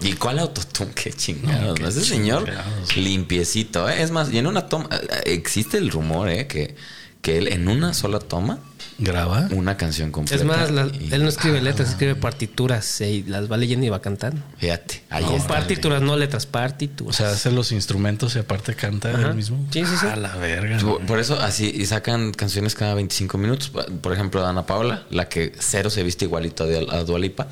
¿Y 0.00 0.12
cuál 0.14 0.38
autotune? 0.38 0.92
Qué 0.94 1.12
chingados. 1.12 1.78
Ese 1.80 2.04
señor 2.04 2.44
chingados. 2.46 2.96
limpiecito. 2.96 3.88
¿eh? 3.88 4.02
Es 4.02 4.10
más, 4.10 4.32
y 4.32 4.38
en 4.38 4.46
una 4.46 4.68
toma. 4.68 4.88
eh, 4.92 5.20
Existe 5.32 5.78
el 5.78 5.90
rumor, 5.90 6.28
¿eh? 6.28 6.46
Que, 6.46 6.74
que 7.22 7.38
él 7.38 7.48
en 7.48 7.68
una 7.68 7.94
sola 7.94 8.18
toma 8.18 8.58
Graba. 8.98 9.48
una 9.52 9.76
canción 9.76 10.10
completa. 10.12 10.42
Es 10.42 10.46
más, 10.46 10.70
la- 10.70 10.86
y- 10.86 11.08
él 11.12 11.22
no 11.22 11.28
escribe 11.28 11.60
letras, 11.60 11.90
escribe 11.90 12.14
partituras 12.14 13.00
y 13.00 13.22
las 13.24 13.50
va 13.50 13.56
leyendo 13.56 13.86
y 13.86 13.88
va 13.88 14.00
cantando. 14.00 14.40
Fíjate, 14.58 15.02
ahí 15.10 15.24
Con 15.24 15.34
está. 15.34 15.48
partituras, 15.48 16.02
no 16.02 16.16
letras, 16.16 16.46
O 16.46 16.50
partituras. 16.50 17.16
sea, 17.16 17.30
hace 17.30 17.50
los 17.50 17.72
instrumentos 17.72 18.36
y 18.36 18.38
aparte 18.38 18.74
canta 18.74 19.10
Ajá. 19.10 19.28
él 19.28 19.34
mismo. 19.34 19.58
Sí, 19.70 19.84
sí, 19.84 19.92
sí. 20.00 20.06
A 20.06 20.16
la 20.16 20.34
verga. 20.36 20.78
Por, 20.78 21.00
por 21.06 21.18
eso 21.18 21.38
así 21.40 21.70
y 21.74 21.86
sacan 21.86 22.32
canciones 22.32 22.74
cada 22.74 22.94
25 22.94 23.38
minutos. 23.38 23.70
Por 24.00 24.12
ejemplo, 24.12 24.42
Dana 24.42 24.66
Paola, 24.66 25.04
la 25.10 25.28
que 25.28 25.52
cero 25.58 25.90
se 25.90 26.02
viste 26.02 26.24
igualito 26.26 26.64
a 26.64 26.96
a 26.96 27.04
Dualipa. 27.04 27.48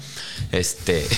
Este 0.52 1.06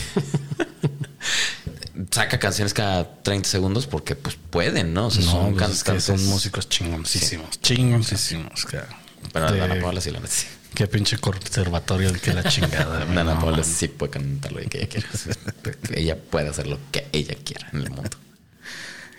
saca 2.10 2.38
canciones 2.38 2.74
cada 2.74 3.22
30 3.22 3.48
segundos 3.48 3.86
porque 3.86 4.14
pues 4.16 4.36
pueden, 4.50 4.92
¿no? 4.94 5.06
O 5.06 5.10
sea, 5.10 5.24
No, 5.24 5.30
son 5.30 5.54
pues 5.54 5.70
es 5.70 5.82
que 5.82 5.92
cantantes. 5.92 6.04
son 6.04 6.26
músicos 6.26 6.68
chingoncísimos. 6.68 7.60
Chingoncísimos. 7.60 8.64
claro. 8.64 8.88
Pero 9.32 9.50
De- 9.52 9.58
Dana 9.58 9.80
Paola 9.80 10.00
sí 10.00 10.10
la 10.10 10.20
neta. 10.20 10.32
Qué 10.74 10.86
pinche 10.88 11.18
conservatorio 11.18 12.12
de 12.12 12.18
que 12.18 12.32
la 12.32 12.44
chingada. 12.44 12.98
Dana 13.04 13.24
No, 13.34 13.40
Paola 13.40 13.62
sí 13.64 13.88
puede 13.88 14.12
cantar 14.12 14.52
lo 14.52 14.60
que 14.68 14.78
ella 14.78 14.88
quiera. 14.88 15.08
ella 15.94 16.16
puede 16.18 16.48
hacer 16.48 16.66
lo 16.66 16.78
que 16.90 17.06
ella 17.12 17.34
quiera 17.44 17.68
en 17.72 17.80
el 17.80 17.90
mundo. 17.90 18.16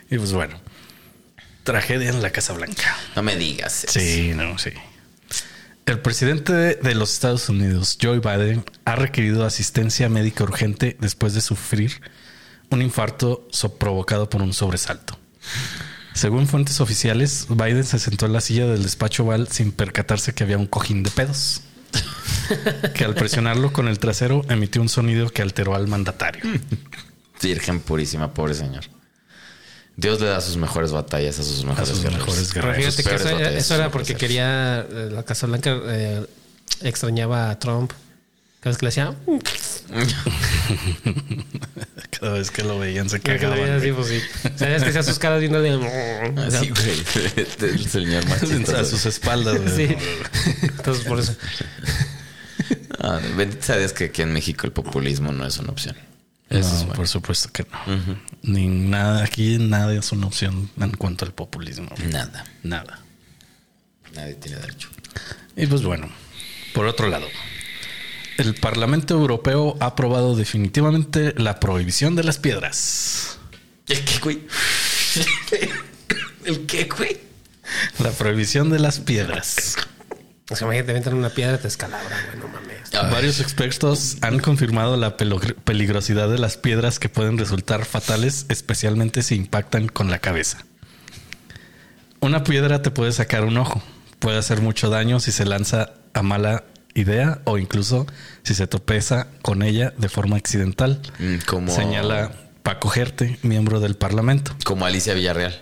Y 0.10 0.18
pues 0.18 0.34
bueno. 0.34 0.60
Tragedia 1.64 2.10
en 2.10 2.22
la 2.22 2.30
Casa 2.32 2.54
Blanca. 2.54 2.96
No 3.16 3.24
me 3.24 3.36
digas. 3.38 3.86
eso. 3.86 4.00
Sí, 4.00 4.34
no, 4.36 4.58
sí. 4.60 4.70
El 5.88 6.00
presidente 6.00 6.54
de, 6.54 6.76
de 6.76 6.94
los 6.96 7.14
Estados 7.14 7.48
Unidos, 7.50 7.98
Joe 8.02 8.20
Biden, 8.20 8.64
ha 8.86 8.96
requerido 8.96 9.46
asistencia 9.46 10.10
médica 10.10 10.44
urgente 10.44 10.96
después 11.00 11.34
de 11.34 11.42
sufrir 11.42 12.02
un 12.70 12.82
infarto 12.82 13.48
so- 13.52 13.76
provocado 13.78 14.30
por 14.30 14.42
un 14.44 14.54
sobresalto. 14.54 15.18
Según 16.16 16.48
fuentes 16.48 16.80
oficiales, 16.82 17.46
Biden 17.50 17.84
se 17.84 18.00
sentó 18.00 18.26
en 18.26 18.34
la 18.34 18.42
silla 18.42 18.66
del 18.66 18.82
despacho 18.84 19.24
oval 19.24 19.48
sin 19.50 19.72
percatarse 19.72 20.34
que 20.34 20.44
había 20.44 20.58
un 20.58 20.66
cojín 20.66 21.04
de 21.04 21.12
pedos. 21.12 21.62
que 22.96 23.04
al 23.06 23.14
presionarlo 23.16 23.72
con 23.74 23.88
el 23.88 24.00
trasero 24.00 24.44
emitió 24.50 24.82
un 24.82 24.90
sonido 24.90 25.30
que 25.30 25.42
alteró 25.42 25.76
al 25.76 25.88
mandatario. 25.88 26.42
Virgen 27.44 27.80
purísima, 27.82 28.34
pobre 28.34 28.54
señor. 28.54 28.86
Dios 29.98 30.20
le 30.20 30.28
da 30.28 30.42
sus 30.42 30.58
mejores 30.58 30.92
batallas 30.92 31.40
a 31.40 31.44
sus 31.44 31.64
A 31.64 31.68
mejores 31.68 31.90
sus 31.90 32.02
guerreros. 32.04 32.28
mejores 32.28 32.52
Pero 32.54 32.68
guerreros. 32.68 32.96
fíjate 32.96 33.04
que 33.04 33.24
peores 33.24 33.58
eso, 33.66 33.76
era 33.76 33.92
porque 33.92 34.16
quería 34.16 34.80
eh, 34.90 35.10
la 35.12 35.24
Casa 35.24 35.48
Blanca 35.48 35.78
eh, 35.86 36.26
extrañaba 36.82 37.50
a 37.52 37.60
Trump. 37.60 37.92
Cada 38.66 38.72
vez 38.72 38.78
que 38.80 38.86
le 38.86 38.90
hacía, 38.90 39.14
Cada 42.20 42.34
vez 42.34 42.50
que 42.50 42.64
lo 42.64 42.80
veían 42.80 43.08
se 43.12 43.20
cagaban. 43.20 43.60
veía 43.60 43.76
así, 43.76 43.92
pues 43.92 44.08
sí. 44.08 44.20
Sabías 44.56 44.82
que 44.82 44.90
hacía 44.90 45.04
sus 45.04 45.20
caras 45.20 45.40
viéndole. 45.40 45.70
Así, 46.48 46.72
güey. 46.72 47.04
El 47.60 47.88
señor 47.88 48.26
más 48.28 48.42
a 48.42 48.84
sus 48.86 49.06
espaldas. 49.06 49.62
güey. 49.62 49.90
Sí. 49.90 49.96
Entonces, 50.64 51.06
por 51.06 51.20
eso. 51.20 51.36
Ah, 52.98 53.20
sea 53.60 53.78
Dios 53.78 53.94
que 53.94 54.06
aquí 54.06 54.24
en 54.24 54.34
México 54.34 54.66
el 54.66 54.74
populismo 54.74 55.32
no 55.32 55.46
es 55.46 55.60
una 55.60 55.70
opción. 55.70 55.96
Eso 56.50 56.70
no, 56.70 56.76
es 56.76 56.80
bueno. 56.80 56.94
por 56.96 57.08
supuesto 57.08 57.52
que 57.54 57.68
no. 57.72 58.16
Ni 58.42 58.68
nada, 58.68 59.24
aquí 59.24 59.60
nada 59.60 59.94
es 59.94 60.12
una 60.12 60.26
opción 60.26 60.72
en 60.82 60.90
cuanto 60.90 61.24
al 61.24 61.34
populismo. 61.34 61.90
Nada. 62.12 62.44
Nada. 62.64 63.00
Nadie 64.16 64.34
tiene 64.34 64.58
derecho. 64.58 64.90
Y 65.56 65.68
pues 65.68 65.84
bueno, 65.84 66.10
por 66.74 66.88
otro 66.88 67.08
lado, 67.10 67.28
el 68.38 68.56
Parlamento 68.56 69.14
Europeo 69.14 69.78
ha 69.80 69.88
aprobado 69.88 70.36
definitivamente 70.36 71.34
la 71.38 71.60
prohibición 71.60 72.16
de 72.16 72.24
las 72.24 72.38
piedras. 72.38 73.38
¿El 73.88 74.04
qué, 74.04 74.20
güey? 74.20 74.48
¿El 76.46 76.66
qué, 76.66 76.86
güey? 76.86 77.18
La 78.00 78.12
prohibición 78.12 78.70
de 78.70 78.80
las 78.80 79.00
piedras. 79.00 79.76
O 80.50 80.56
sea, 80.56 80.66
imagínate, 80.66 80.86
te 80.86 80.92
aventan 80.92 81.14
una 81.16 81.30
piedra, 81.30 81.58
te 81.58 81.68
escalabra, 81.68 82.16
güey, 82.28 82.40
no 82.40 82.48
mames. 82.48 82.94
Ay. 82.94 83.12
Varios 83.12 83.40
expertos 83.40 84.18
han 84.22 84.40
confirmado 84.40 84.96
la 84.96 85.18
peligrosidad 85.18 86.30
de 86.30 86.38
las 86.38 86.58
piedras 86.58 87.00
que 87.00 87.10
pueden 87.10 87.38
resultar 87.38 87.86
fatales, 87.86 88.46
especialmente 88.50 89.24
si 89.24 89.36
impactan 89.36 89.88
con 89.88 90.12
la 90.12 90.20
cabeza. 90.20 90.60
Una 92.20 92.44
piedra 92.44 92.82
te 92.82 92.92
puede 92.92 93.12
sacar 93.12 93.44
un 93.44 93.58
ojo, 93.58 93.82
puede 94.20 94.38
hacer 94.38 94.62
mucho 94.62 94.90
daño 94.90 95.20
si 95.20 95.32
se 95.32 95.46
lanza 95.46 95.94
a 96.14 96.22
mala 96.22 96.64
idea 96.96 97.42
o 97.44 97.58
incluso 97.60 98.08
si 98.44 98.56
se 98.56 98.66
tropeza 98.68 99.28
con 99.42 99.62
ella 99.62 99.94
de 99.98 100.10
forma 100.10 100.38
accidental. 100.38 101.02
Mm, 101.20 101.36
Como, 101.46 101.72
Señala 101.76 102.32
Paco 102.64 102.90
Gerte, 102.90 103.38
miembro 103.44 103.80
del 103.80 103.96
Parlamento. 103.96 104.56
como 104.64 104.86
Alicia 104.86 105.14
Villarreal, 105.14 105.62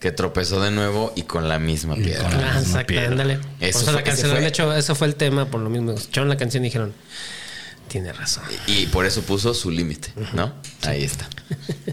que 0.00 0.12
tropezó 0.12 0.60
de 0.60 0.70
nuevo 0.70 1.12
y 1.16 1.22
con 1.22 1.48
la 1.48 1.58
misma 1.58 1.94
piedra. 1.94 2.28
con 2.28 2.32
la 2.40 2.50
Ah, 2.50 2.54
misma 2.58 2.60
exacto, 2.60 2.86
piedra. 2.88 3.08
ándale. 3.08 3.38
Eso 3.60 3.86
la 3.86 3.92
fue- 3.92 4.02
canción, 4.02 4.30
fue- 4.32 4.40
de 4.40 4.46
hecho, 4.48 4.74
eso 4.74 4.94
fue 4.94 5.06
el 5.06 5.14
tema, 5.14 5.46
por 5.46 5.60
lo 5.60 5.70
mismo. 5.70 5.92
Escucharon 5.92 6.28
la 6.28 6.36
canción 6.36 6.64
y 6.64 6.66
dijeron, 6.68 6.92
tiene 7.88 8.12
razón. 8.12 8.44
Y 8.66 8.86
por 8.86 9.06
eso 9.06 9.22
puso 9.22 9.54
su 9.54 9.70
límite, 9.70 10.12
¿no? 10.34 10.52
Ahí 10.82 11.04
está. 11.04 11.28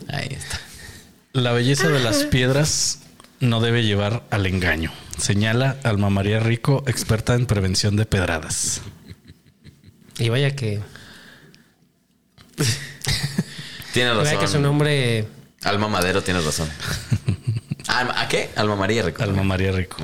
Ahí 0.09 0.29
está. 0.31 0.59
La 1.33 1.51
belleza 1.53 1.87
de 1.89 1.99
las 1.99 2.23
piedras 2.25 2.99
no 3.43 3.59
debe 3.61 3.83
llevar 3.83 4.23
al 4.31 4.45
engaño, 4.45 4.91
señala 5.17 5.77
Alma 5.83 6.09
María 6.09 6.39
Rico, 6.39 6.83
experta 6.87 7.35
en 7.35 7.45
prevención 7.45 7.95
de 7.95 8.05
pedradas. 8.05 8.81
Y 10.17 10.29
vaya 10.29 10.55
que, 10.55 10.81
Tienes 13.93 14.15
vaya 14.15 14.31
que 14.31 14.35
su 14.37 14.43
razón. 14.43 14.61
nombre 14.63 15.27
Alma 15.63 15.87
Madero, 15.87 16.21
tienes 16.23 16.43
razón. 16.45 16.69
¿A 17.87 18.27
qué? 18.27 18.49
Alma 18.55 18.75
María 18.75 19.03
Rico. 19.03 19.21
Alma 19.23 19.43
María 19.43 19.71
Rico. 19.71 19.97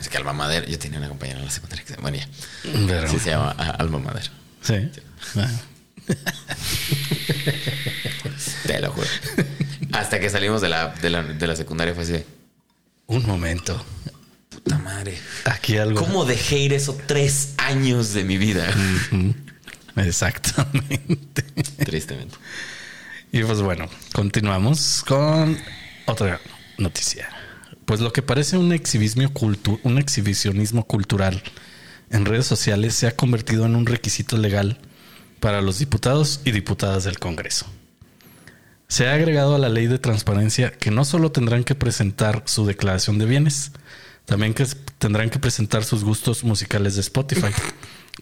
Es 0.00 0.08
que 0.08 0.16
Alma 0.16 0.32
Madero, 0.32 0.66
yo 0.66 0.78
tenía 0.78 0.98
una 0.98 1.08
compañera 1.08 1.38
en 1.40 1.44
la 1.46 1.50
secundaria 1.50 1.84
que 1.84 1.94
se 1.94 2.00
María. 2.00 2.28
Pero- 2.86 3.08
Sí, 3.08 3.18
se 3.18 3.30
llama 3.30 3.54
ah, 3.58 3.70
Alma 3.78 3.98
Madero. 3.98 4.30
Sí. 4.62 4.74
Ah, 5.36 5.50
Te 8.66 8.80
lo 8.80 8.90
juro. 8.92 9.06
Hasta 9.94 10.20
que 10.20 10.28
salimos 10.30 10.60
de 10.60 10.68
la, 10.68 10.88
de 10.88 11.10
la, 11.10 11.22
de 11.22 11.46
la 11.46 11.56
secundaria 11.56 11.94
fue 11.94 12.02
así 12.04 12.12
de, 12.12 12.26
Un 13.06 13.24
momento. 13.26 13.84
puta 14.50 14.78
madre. 14.78 15.16
Aquí 15.44 15.76
algo. 15.78 15.98
¿Cómo 16.00 16.24
dejé 16.24 16.58
ir 16.58 16.72
eso 16.72 16.98
tres 17.06 17.54
años 17.58 18.12
de 18.12 18.24
mi 18.24 18.36
vida? 18.38 18.66
Exactamente. 19.96 21.42
Tristemente. 21.84 22.36
Y 23.32 23.42
pues 23.42 23.60
bueno, 23.62 23.88
continuamos 24.12 25.02
con 25.06 25.58
otra 26.06 26.40
noticia. 26.78 27.28
Pues 27.84 28.00
lo 28.00 28.12
que 28.12 28.22
parece 28.22 28.56
un 28.56 28.70
cultu- 28.72 29.80
un 29.82 29.98
exhibicionismo 29.98 30.86
cultural 30.86 31.42
en 32.10 32.24
redes 32.24 32.46
sociales 32.46 32.94
se 32.94 33.06
ha 33.06 33.14
convertido 33.16 33.66
en 33.66 33.76
un 33.76 33.86
requisito 33.86 34.36
legal 34.38 34.78
para 35.40 35.60
los 35.60 35.78
diputados 35.78 36.40
y 36.44 36.52
diputadas 36.52 37.04
del 37.04 37.18
Congreso. 37.18 37.66
Se 38.88 39.08
ha 39.08 39.14
agregado 39.14 39.54
a 39.54 39.58
la 39.58 39.68
ley 39.68 39.86
de 39.86 39.98
transparencia 39.98 40.72
que 40.72 40.90
no 40.90 41.04
solo 41.04 41.32
tendrán 41.32 41.64
que 41.64 41.74
presentar 41.74 42.42
su 42.46 42.66
declaración 42.66 43.18
de 43.18 43.24
bienes, 43.24 43.72
también 44.24 44.54
que 44.54 44.66
tendrán 44.98 45.30
que 45.30 45.38
presentar 45.38 45.84
sus 45.84 46.04
gustos 46.04 46.44
musicales 46.44 46.94
de 46.94 47.00
Spotify 47.00 47.52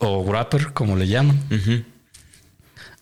o 0.00 0.30
rapper, 0.30 0.72
como 0.72 0.96
le 0.96 1.08
llaman. 1.08 1.40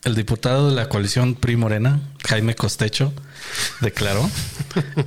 El 0.02 0.14
diputado 0.14 0.70
de 0.70 0.76
la 0.76 0.88
coalición 0.88 1.34
PRI 1.34 1.56
Morena, 1.56 2.00
Jaime 2.26 2.54
Costecho, 2.54 3.12
declaró: 3.80 4.28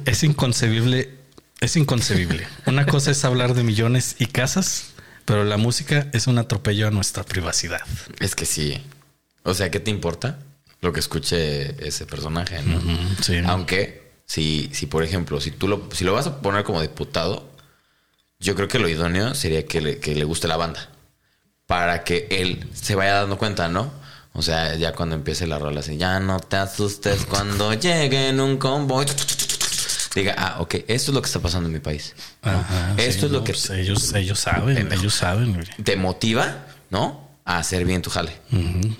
Es 0.06 0.24
inconcebible, 0.24 1.18
es 1.60 1.76
inconcebible. 1.76 2.48
Una 2.68 2.86
cosa 2.86 3.12
es 3.12 3.26
hablar 3.26 3.56
de 3.56 3.64
millones 3.64 4.16
y 4.20 4.28
casas, 4.28 4.94
pero 5.26 5.44
la 5.44 5.58
música 5.58 6.08
es 6.14 6.28
un 6.28 6.38
atropello 6.38 6.88
a 6.88 6.92
nuestra 6.92 7.24
privacidad. 7.24 7.82
Es 8.20 8.36
que 8.36 8.46
sí. 8.46 8.82
O 9.44 9.54
sea, 9.54 9.72
¿qué 9.72 9.80
te 9.80 9.92
importa 9.92 10.40
lo 10.84 10.94
que 10.94 11.00
escuche 11.00 11.76
ese 11.88 12.06
personaje? 12.06 12.62
¿no? 12.62 12.80
Sí. 13.22 13.42
Aunque, 13.46 14.12
si, 14.26 14.70
si 14.74 14.86
por 14.86 15.04
ejemplo, 15.04 15.40
si 15.42 15.52
tú 15.52 15.68
lo, 15.68 15.90
si 15.94 16.04
lo 16.04 16.14
vas 16.14 16.28
a 16.28 16.42
poner 16.42 16.64
como 16.64 16.82
diputado, 16.82 17.50
yo 18.40 18.56
creo 18.56 18.68
que 18.68 18.80
lo 18.80 18.90
idóneo 18.90 19.34
sería 19.34 19.66
que 19.66 19.82
le, 19.82 19.98
que 20.00 20.14
le 20.16 20.24
guste 20.26 20.48
la 20.48 20.58
banda. 20.58 20.90
Para 21.66 22.04
que 22.04 22.28
él 22.30 22.68
se 22.74 22.94
vaya 22.96 23.14
dando 23.14 23.38
cuenta, 23.38 23.70
¿no? 23.70 23.92
O 24.34 24.42
sea, 24.42 24.76
ya 24.76 24.94
cuando 24.94 25.16
empiece 25.16 25.48
la 25.48 25.60
rola 25.60 25.80
así, 25.80 25.96
ya 25.98 26.20
no 26.20 26.40
te 26.40 26.58
asustes 26.58 27.26
cuando 27.30 27.74
llegue 27.74 28.30
en 28.30 28.40
un 28.40 28.58
convoy. 28.58 29.06
Diga, 30.16 30.36
ah, 30.38 30.58
ok, 30.60 30.76
esto 30.88 31.10
es 31.12 31.16
lo 31.16 31.22
que 31.22 31.28
está 31.28 31.40
pasando 31.40 31.68
en 31.68 31.74
mi 31.74 31.80
país. 31.80 32.14
Ajá, 32.44 32.94
Esto 32.98 33.22
sí, 33.22 33.26
es 33.28 33.32
lo 33.32 33.40
no, 33.40 33.44
que 33.44 33.54
pues 33.54 33.70
ellos, 33.72 34.14
ellos 34.14 34.40
saben, 34.40 34.92
ellos 34.92 35.14
saben. 35.14 35.54
güey. 35.54 35.66
te 35.84 35.96
motiva, 35.96 36.66
¿no? 36.92 37.30
A 37.46 37.58
hacer 37.58 37.84
bien 37.86 38.02
tu 38.04 38.10
jale. 38.12 38.32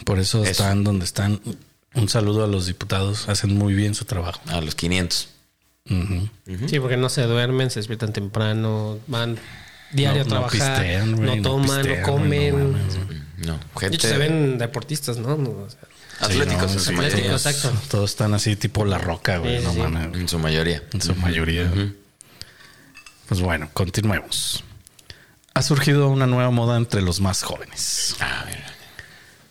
Por 0.06 0.20
eso, 0.20 0.42
Eso. 0.42 0.50
están 0.52 0.84
donde 0.84 1.06
están. 1.06 1.40
Un 1.96 2.10
saludo 2.10 2.44
a 2.44 2.48
los 2.48 2.66
diputados, 2.66 3.30
hacen 3.30 3.56
muy 3.58 3.74
bien 3.74 3.94
su 3.96 4.06
trabajo. 4.06 4.42
A 4.48 4.62
los 4.62 4.76
500. 4.76 5.30
Ujú. 5.90 6.30
Sí, 6.68 6.80
porque 6.80 6.98
no 6.98 7.10
se 7.10 7.24
duermen, 7.24 7.70
se 7.70 7.80
despiertan 7.80 8.14
temprano, 8.14 8.98
van 9.08 9.38
diario 9.92 10.24
No- 10.26 10.38
a 10.38 10.40
no 10.42 10.48
trabajar, 10.48 10.78
pistean, 10.82 11.16
güey, 11.16 11.28
no 11.30 11.36
no 11.36 11.42
toman, 11.42 11.82
pistean, 11.82 12.02
no 12.02 12.08
no 12.08 12.14
comen. 12.14 12.74
No, 13.38 13.54
de 13.54 13.60
gente. 13.80 13.96
hecho, 13.98 14.08
se 14.08 14.18
ven 14.18 14.58
deportistas, 14.58 15.18
¿no? 15.18 15.36
No, 15.36 15.50
o 15.50 15.70
sea, 15.70 15.80
atléticos 16.22 16.72
Sí, 16.72 16.78
no, 16.78 16.80
en 16.80 16.80
su 16.80 16.94
mayoría. 16.94 17.32
exacto. 17.34 17.72
Todos 17.90 18.10
están 18.12 18.34
así, 18.34 18.56
tipo 18.56 18.86
la 18.86 18.98
roca, 18.98 19.38
güey. 19.38 19.60
Sí, 19.60 19.64
no 19.66 19.74
sí. 19.74 19.82
En 20.20 20.30
su 20.30 20.40
mayoría. 20.40 20.82
En 20.94 21.02
su 21.02 21.14
mayoría. 21.16 21.70
Pues 23.28 23.42
bueno, 23.42 23.70
continuemos. 23.74 24.64
Ha 25.54 25.62
surgido 25.62 26.08
una 26.10 26.26
nueva 26.28 26.50
moda 26.50 26.78
entre 26.78 27.02
los 27.02 27.20
más 27.22 27.44
jóvenes, 27.44 28.16
A 28.20 28.46
ver, 28.46 28.64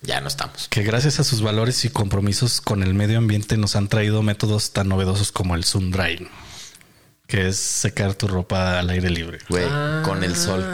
ya 0.03 0.21
no 0.21 0.29
estamos. 0.29 0.69
que 0.69 0.83
gracias 0.83 1.21
a 1.21 1.25
sus 1.25 1.43
valores 1.43 1.85
y 1.85 1.89
compromisos 1.91 2.61
con 2.61 2.83
el 2.83 2.95
medio 2.95 3.19
ambiente 3.19 3.57
nos 3.57 3.77
han 3.77 3.89
traído 3.89 4.23
métodos 4.23 4.73
tan 4.73 4.89
novedosos 4.89 5.33
como 5.33 5.55
el 5.55 5.65
sun 5.65 5.91
drying, 5.91 6.29
que 7.27 7.49
es 7.49 7.57
secar 7.57 8.15
tu 8.15 8.29
ropa 8.29 8.79
al 8.79 8.91
aire 8.91 9.11
libre. 9.11 9.39
Güey, 9.49 9.65
Ah. 9.69 10.03
con 10.05 10.23
el 10.25 10.37
sol. 10.37 10.65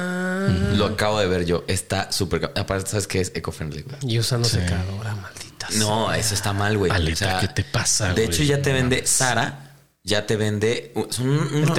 Lo 0.77 0.87
acabo 0.87 1.21
de 1.21 1.27
ver 1.27 1.45
yo. 1.45 1.65
Está 1.69 2.11
súper. 2.11 2.53
Aparte, 2.57 2.91
¿sabes 2.91 3.07
qué 3.07 3.21
es 3.21 3.33
eco-friendly, 3.35 3.83
güey? 3.83 3.97
Y 4.15 4.19
usando 4.19 4.49
secadora, 4.49 5.15
maldita. 5.15 5.69
sea. 5.69 5.79
No, 5.79 6.13
eso 6.15 6.35
está 6.35 6.53
mal, 6.55 6.79
güey. 6.79 6.91
Aleta, 6.91 7.39
¿qué 7.41 7.49
te 7.49 7.65
pasa, 7.65 8.15
De 8.15 8.25
hecho, 8.25 8.43
ya 8.43 8.63
te 8.63 8.73
vende. 8.73 9.07
Sara. 9.07 9.65
Ya 10.05 10.27
te 10.27 10.37
vende. 10.37 10.95
Son 11.11 11.29
un- 11.29 11.71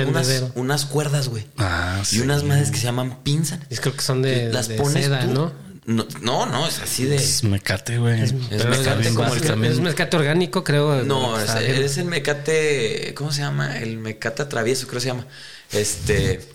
unas, 0.55 0.85
cuerdas, 0.85 1.29
güey. 1.29 1.47
Ah, 1.57 1.97
y 2.03 2.05
sí. 2.05 2.19
unas 2.21 2.43
madres 2.43 2.69
que 2.69 2.77
se 2.77 2.83
llaman 2.83 3.23
pinzas. 3.23 3.59
Es 3.71 3.79
creo 3.79 3.95
que 3.95 4.01
son 4.03 4.21
de, 4.21 4.53
Las 4.53 4.67
de 4.67 4.75
pones 4.75 5.05
seda, 5.05 5.21
tú. 5.21 5.27
¿no? 5.33 5.51
No, 5.89 6.05
no, 6.21 6.45
no, 6.45 6.67
es 6.67 6.79
así 6.79 7.05
de. 7.05 7.15
Es 7.15 7.43
mecate, 7.43 7.97
güey. 7.97 8.21
Es 8.21 8.33
Pero 8.49 8.69
mecate 8.69 9.07
es, 9.07 9.13
como 9.15 9.33
es- 9.33 9.41
el 9.41 9.47
también- 9.47 9.73
es 9.73 9.79
mecate 9.79 10.17
orgánico, 10.17 10.63
creo. 10.63 11.03
No, 11.03 11.39
es, 11.39 11.49
es 11.55 11.97
el 11.97 12.05
mecate. 12.05 13.13
¿Cómo 13.15 13.31
se 13.31 13.41
llama? 13.41 13.77
El 13.79 13.97
mecate 13.97 14.43
atravieso, 14.43 14.85
creo 14.87 14.97
que 14.99 15.01
se 15.01 15.07
llama. 15.07 15.25
Este. 15.71 16.47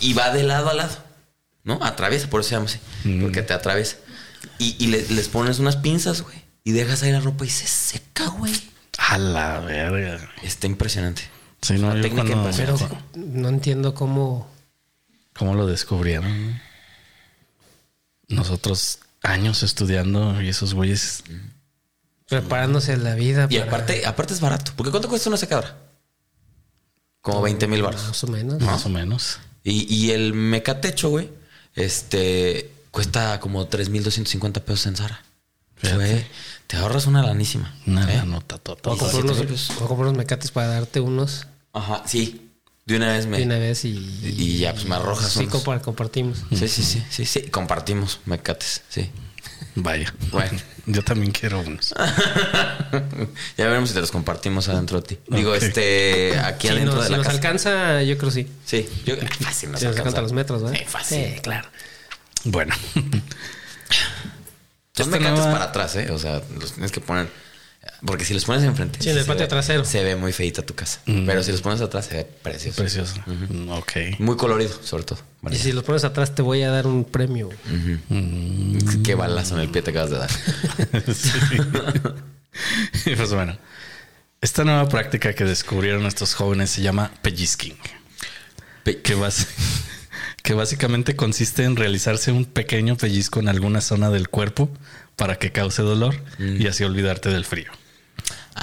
Y 0.00 0.14
va 0.14 0.30
de 0.32 0.44
lado 0.44 0.70
a 0.70 0.74
lado. 0.74 0.96
¿No? 1.64 1.78
Atraviesa, 1.82 2.30
por 2.30 2.40
eso 2.40 2.48
se 2.50 2.54
llama 2.54 2.66
así. 2.66 2.78
Mm. 3.04 3.22
Porque 3.22 3.42
te 3.42 3.52
atraviesa. 3.52 3.96
Y, 4.58 4.76
y 4.82 4.86
le- 4.86 5.06
les 5.10 5.28
pones 5.28 5.58
unas 5.58 5.76
pinzas, 5.76 6.22
güey. 6.22 6.36
Y 6.64 6.72
dejas 6.72 7.02
ahí 7.02 7.12
la 7.12 7.20
ropa 7.20 7.44
y 7.44 7.50
se 7.50 7.66
seca, 7.66 8.28
güey. 8.28 8.54
A 8.98 9.18
la 9.18 9.60
verga. 9.60 10.30
Está 10.42 10.66
impresionante. 10.68 11.22
Sí, 11.60 11.74
no, 11.74 11.94
yo 11.94 12.00
técnica 12.02 12.32
cuando- 12.32 12.56
Pero 12.56 12.78
no 13.14 13.48
entiendo 13.50 13.94
cómo. 13.94 14.48
¿Cómo 15.36 15.54
lo 15.54 15.66
descubrieron? 15.66 16.62
Nosotros 18.28 18.98
años 19.22 19.62
estudiando 19.62 20.40
y 20.42 20.48
esos 20.48 20.74
güeyes. 20.74 21.22
Preparándose 22.28 22.96
la 22.96 23.14
vida. 23.14 23.46
Y 23.50 23.58
para- 23.58 23.68
aparte, 23.70 24.06
aparte 24.06 24.34
es 24.34 24.40
barato. 24.40 24.72
Porque 24.76 24.90
¿cuánto 24.90 25.08
cuesta 25.08 25.28
una 25.28 25.36
secadora? 25.36 25.76
Como 27.20 27.42
20 27.42 27.66
mil 27.66 27.82
baros. 27.82 28.04
Más 28.06 28.24
o 28.24 28.26
menos. 28.28 28.62
Más 28.62 28.86
o 28.86 28.88
menos. 28.88 29.38
Y, 29.64 29.92
y 29.92 30.12
el 30.12 30.32
mecatecho, 30.32 31.08
güey, 31.08 31.30
este 31.74 32.72
cuesta 32.90 33.40
como 33.40 33.68
3.250 33.68 34.60
pesos 34.62 34.86
en 34.86 34.96
Zara. 34.96 35.22
Güey, 35.82 36.24
te 36.66 36.76
ahorras 36.76 37.06
una 37.06 37.22
lanísima. 37.22 37.76
Una 37.86 38.12
¿eh? 38.12 38.22
nota 38.24 38.58
total. 38.58 38.96
voy 38.96 39.08
a 39.08 39.12
comprar 39.86 39.98
unos 39.98 40.14
mecates 40.16 40.50
para 40.50 40.68
darte 40.68 41.00
unos 41.00 41.46
Ajá, 41.72 42.02
sí. 42.06 42.45
De 42.86 42.96
una 42.96 43.12
vez 43.12 43.26
me. 43.26 43.38
de 43.38 43.44
una 43.44 43.58
vez 43.58 43.84
y. 43.84 43.88
Y- 44.22 44.58
ya, 44.58 44.72
pues, 44.72 44.84
me 44.86 44.94
arrojas 44.94 45.32
Sí, 45.32 45.40
unos. 45.52 45.62
compartimos. 45.82 46.38
Sí, 46.50 46.68
sí, 46.68 46.82
sí, 46.84 47.02
sí, 47.10 47.24
sí. 47.26 47.42
Compartimos 47.50 48.20
mecates, 48.26 48.82
sí. 48.88 49.10
Vaya. 49.74 50.14
Bueno. 50.30 50.56
Yo 50.86 51.02
también 51.02 51.32
quiero 51.32 51.60
unos. 51.60 51.92
ya 53.58 53.64
veremos 53.66 53.88
si 53.88 53.94
te 53.96 54.00
los 54.00 54.12
compartimos 54.12 54.68
adentro 54.68 55.00
de 55.00 55.08
ti. 55.08 55.18
Digo, 55.26 55.52
este, 55.56 56.38
aquí 56.38 56.68
Si 56.68 56.74
adentro 56.74 56.94
nos, 56.94 57.02
de 57.02 57.06
si 57.08 57.10
la 57.12 57.16
nos 57.18 57.26
casa. 57.26 57.36
alcanza, 57.36 58.02
yo 58.04 58.16
creo 58.18 58.30
sí. 58.30 58.46
Sí, 58.64 58.88
yo 59.04 59.16
fácil 59.16 59.72
nos 59.72 59.80
Si 59.80 59.86
nos 59.86 59.96
alcanza. 59.96 59.98
alcanza 60.02 60.22
los 60.22 60.32
metros, 60.32 60.62
¿verdad? 60.62 60.78
Sí, 60.78 60.84
fácil. 60.86 61.24
Sí, 61.34 61.40
claro. 61.40 61.68
Bueno. 62.44 62.72
Son 64.94 65.06
Esta 65.06 65.06
mecantes 65.06 65.44
nueva- 65.44 65.52
para 65.52 65.64
atrás, 65.64 65.96
¿eh? 65.96 66.08
O 66.12 66.18
sea, 66.20 66.40
los 66.58 66.72
tienes 66.74 66.92
que 66.92 67.00
poner. 67.00 67.28
Porque 68.04 68.24
si 68.24 68.34
los 68.34 68.44
pones 68.44 68.62
enfrente. 68.64 68.98
Sí, 69.02 69.10
en 69.10 69.16
el 69.16 69.22
se 69.22 69.28
patio 69.28 69.42
ve- 69.44 69.48
trasero. 69.48 69.84
Se 69.84 70.02
ve 70.04 70.16
muy 70.16 70.32
feita 70.32 70.62
tu 70.62 70.74
casa. 70.74 71.00
Mm. 71.06 71.26
Pero 71.26 71.42
si 71.42 71.52
los 71.52 71.62
pones 71.62 71.80
atrás, 71.80 72.06
se 72.06 72.16
ve 72.16 72.24
precioso. 72.24 72.76
Precioso. 72.82 73.14
Ok. 73.70 73.92
Muy 74.18 74.36
colorido, 74.36 74.72
sobre 74.82 75.04
todo. 75.04 75.18
Y 75.50 75.56
si 75.56 75.72
los 75.72 75.82
pones 75.84 76.04
atrás, 76.04 76.34
te 76.34 76.42
voy 76.42 76.62
a 76.62 76.70
dar 76.70 76.86
un 76.86 77.04
premio. 77.04 77.50
Mm. 78.08 79.02
Qué 79.02 79.14
balazo 79.14 79.54
en 79.56 79.62
el 79.62 79.68
pie 79.70 79.82
te 79.82 79.90
acabas 79.90 80.10
de 80.10 80.18
dar. 80.18 80.30
Sí. 81.14 83.10
y 83.10 83.14
pues 83.16 83.32
bueno. 83.32 83.56
Esta 84.40 84.64
nueva 84.64 84.88
práctica 84.88 85.32
que 85.34 85.44
descubrieron 85.44 86.04
estos 86.06 86.34
jóvenes 86.34 86.70
se 86.70 86.82
llama 86.82 87.10
pellizking. 87.22 87.76
Pe- 88.84 89.00
que, 89.00 89.16
bas- 89.16 89.46
que 90.46 90.54
básicamente 90.54 91.16
consiste 91.16 91.64
en 91.64 91.74
realizarse 91.74 92.30
un 92.30 92.44
pequeño 92.44 92.96
pellizco 92.96 93.40
en 93.40 93.48
alguna 93.48 93.80
zona 93.80 94.10
del 94.10 94.28
cuerpo 94.28 94.70
para 95.16 95.38
que 95.40 95.50
cause 95.50 95.82
dolor 95.82 96.14
y 96.38 96.68
así 96.68 96.84
olvidarte 96.84 97.30
del 97.30 97.44
frío. 97.44 97.70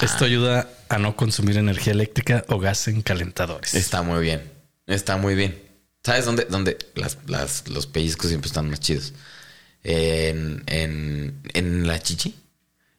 Esto 0.00 0.24
ayuda 0.24 0.68
a 0.88 0.98
no 0.98 1.14
consumir 1.14 1.58
energía 1.58 1.92
eléctrica 1.92 2.42
o 2.48 2.58
gas 2.58 2.88
en 2.88 3.02
calentadores. 3.02 3.74
Está 3.74 4.00
muy 4.02 4.22
bien. 4.22 4.42
Está 4.86 5.18
muy 5.18 5.34
bien. 5.34 5.60
¿Sabes 6.02 6.24
dónde? 6.24 6.46
dónde 6.48 6.78
las, 6.94 7.18
las- 7.26 7.68
los 7.68 7.86
pellizcos 7.86 8.28
siempre 8.28 8.48
están 8.48 8.70
más 8.70 8.80
chidos. 8.80 9.12
En, 9.82 10.62
en, 10.66 11.38
en 11.52 11.86
la 11.86 11.98
chichi. 12.00 12.34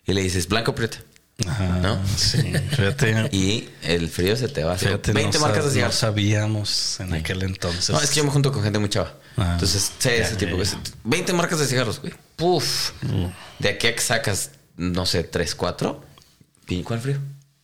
Y 0.06 0.14
le 0.14 0.22
dices 0.22 0.48
blanco 0.48 0.76
prieta. 0.76 1.00
Ajá, 1.48 1.68
¿No? 1.82 2.00
Sí, 2.18 2.38
fíjate. 2.72 3.30
Y 3.32 3.70
el 3.84 4.10
frío 4.10 4.36
se 4.38 4.48
te 4.48 4.64
va 4.64 4.72
a 4.72 4.76
hacer. 4.76 4.90
fíjate, 4.90 5.12
20 5.14 5.38
no, 5.38 5.42
marcas 5.42 5.64
de 5.64 5.70
no 5.70 5.74
cigarros. 5.74 5.96
sabíamos 5.96 7.00
en 7.02 7.14
aquel 7.14 7.44
entonces. 7.44 7.90
No, 7.90 8.00
es 8.02 8.10
que 8.10 8.16
yo 8.18 8.24
me 8.24 8.30
junto 8.32 8.52
con 8.52 8.64
gente 8.64 8.80
muy 8.80 8.90
chava. 8.90 9.14
Ah. 9.38 9.52
Entonces, 9.54 9.92
sé 10.00 10.22
ese 10.22 10.36
tipo. 10.38 10.56
ya. 10.58 10.64
ese- 10.64 10.78
20 11.04 11.34
marcas 11.34 11.60
de 11.60 11.68
cigarros, 11.68 12.00
güey. 12.02 12.14
Puf. 12.38 12.92
De 13.60 13.70
aquí 13.70 13.88
a 13.88 13.96
que 13.96 14.02
sacas, 14.02 14.52
no 14.78 15.06
sé, 15.06 15.24
3, 15.24 15.56
4. 15.56 16.04
¿Y 16.70 16.84
cuál 16.84 17.00
frío? 17.02 17.18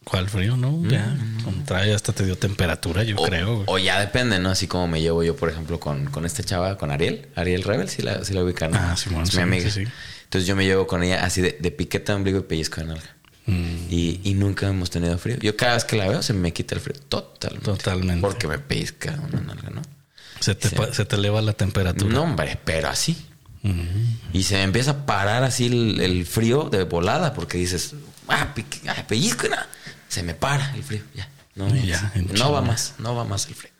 ¿Cuál 0.04 0.30
frío? 0.30 0.58
No, 0.58 0.84
ya. 0.90 1.16
Contrario, 1.46 1.96
hasta 1.96 2.12
te 2.12 2.26
dio 2.26 2.38
temperatura, 2.38 3.04
yo 3.04 3.16
O, 3.18 3.24
creo. 3.26 3.54
güey. 3.56 3.66
o 3.68 3.78
ya 3.78 4.00
depende, 4.00 4.40
¿no? 4.40 4.50
Así 4.50 4.68
como 4.68 4.88
me 4.88 5.00
llevo 5.00 5.24
yo, 5.24 5.36
por 5.36 5.48
ejemplo, 5.50 5.80
con, 5.80 6.08
con 6.08 6.26
esta 6.26 6.44
chava, 6.44 6.78
con 6.78 6.92
Ariel. 6.92 7.30
Ariel 7.36 7.64
Rebel, 7.64 7.88
si 7.88 8.02
la, 8.02 8.26
sí 8.26 8.34
la 8.34 8.44
ubican. 8.44 8.72
¿no? 8.72 8.80
Ah, 8.80 8.98
Simón, 8.98 9.24
es 9.24 9.30
sí, 9.30 9.38
mi 9.38 9.44
amiga. 9.44 9.70
sí, 9.70 9.86
sí. 9.86 9.92
Entonces 10.24 10.48
yo 10.48 10.56
me 10.56 10.66
llevo 10.66 10.88
con 10.88 11.04
ella 11.04 11.24
así 11.24 11.42
de, 11.42 11.58
de 11.60 11.72
piqueta, 11.72 12.16
ombligo 12.16 12.40
y 12.40 12.44
pellizco 12.44 12.82
de 12.82 12.88
nalga. 12.88 13.16
Mm. 13.46 13.76
Y, 13.90 14.22
y 14.24 14.34
nunca 14.36 14.68
hemos 14.68 14.90
tenido 14.90 15.18
frío. 15.18 15.38
Yo 15.40 15.56
cada 15.58 15.74
vez 15.74 15.86
que 15.86 15.96
la 15.96 16.08
veo 16.08 16.22
se 16.22 16.34
me 16.34 16.54
quita 16.54 16.76
el 16.76 16.82
frío. 16.82 16.96
Totalmente. 17.10 17.66
Totalmente. 17.66 18.22
Porque 18.22 18.48
me 18.48 18.60
pellizca 18.60 19.20
una 19.32 19.42
nalga, 19.42 19.70
¿no? 19.70 19.82
Se 20.40 20.56
te, 20.56 20.70
se 20.94 21.06
te 21.06 21.16
eleva 21.16 21.42
la 21.42 21.54
temperatura. 21.54 22.12
No, 22.12 22.24
hombre, 22.24 22.60
pero 22.64 22.90
así. 22.90 23.18
Y 24.34 24.44
se 24.44 24.56
me 24.56 24.64
empieza 24.64 24.92
a 24.92 25.06
parar 25.06 25.44
así 25.44 25.68
el, 25.68 26.02
el 26.02 26.26
frío 26.26 26.70
de 26.72 26.84
volada 26.84 27.34
porque 27.34 27.60
dices, 27.60 27.94
ah, 28.28 28.54
ah, 28.88 29.08
pellizco, 29.08 29.48
no. 29.48 29.56
se 30.08 30.24
me 30.24 30.34
para 30.34 30.74
el 30.74 30.84
frío. 30.84 31.02
Ya, 31.14 31.30
no, 31.54 31.68
ya, 31.76 32.12
va 32.50 32.62
más, 32.62 32.96
no 32.98 33.16
va 33.16 33.24
más 33.24 33.48
el 33.48 33.56
frío. 33.56 33.72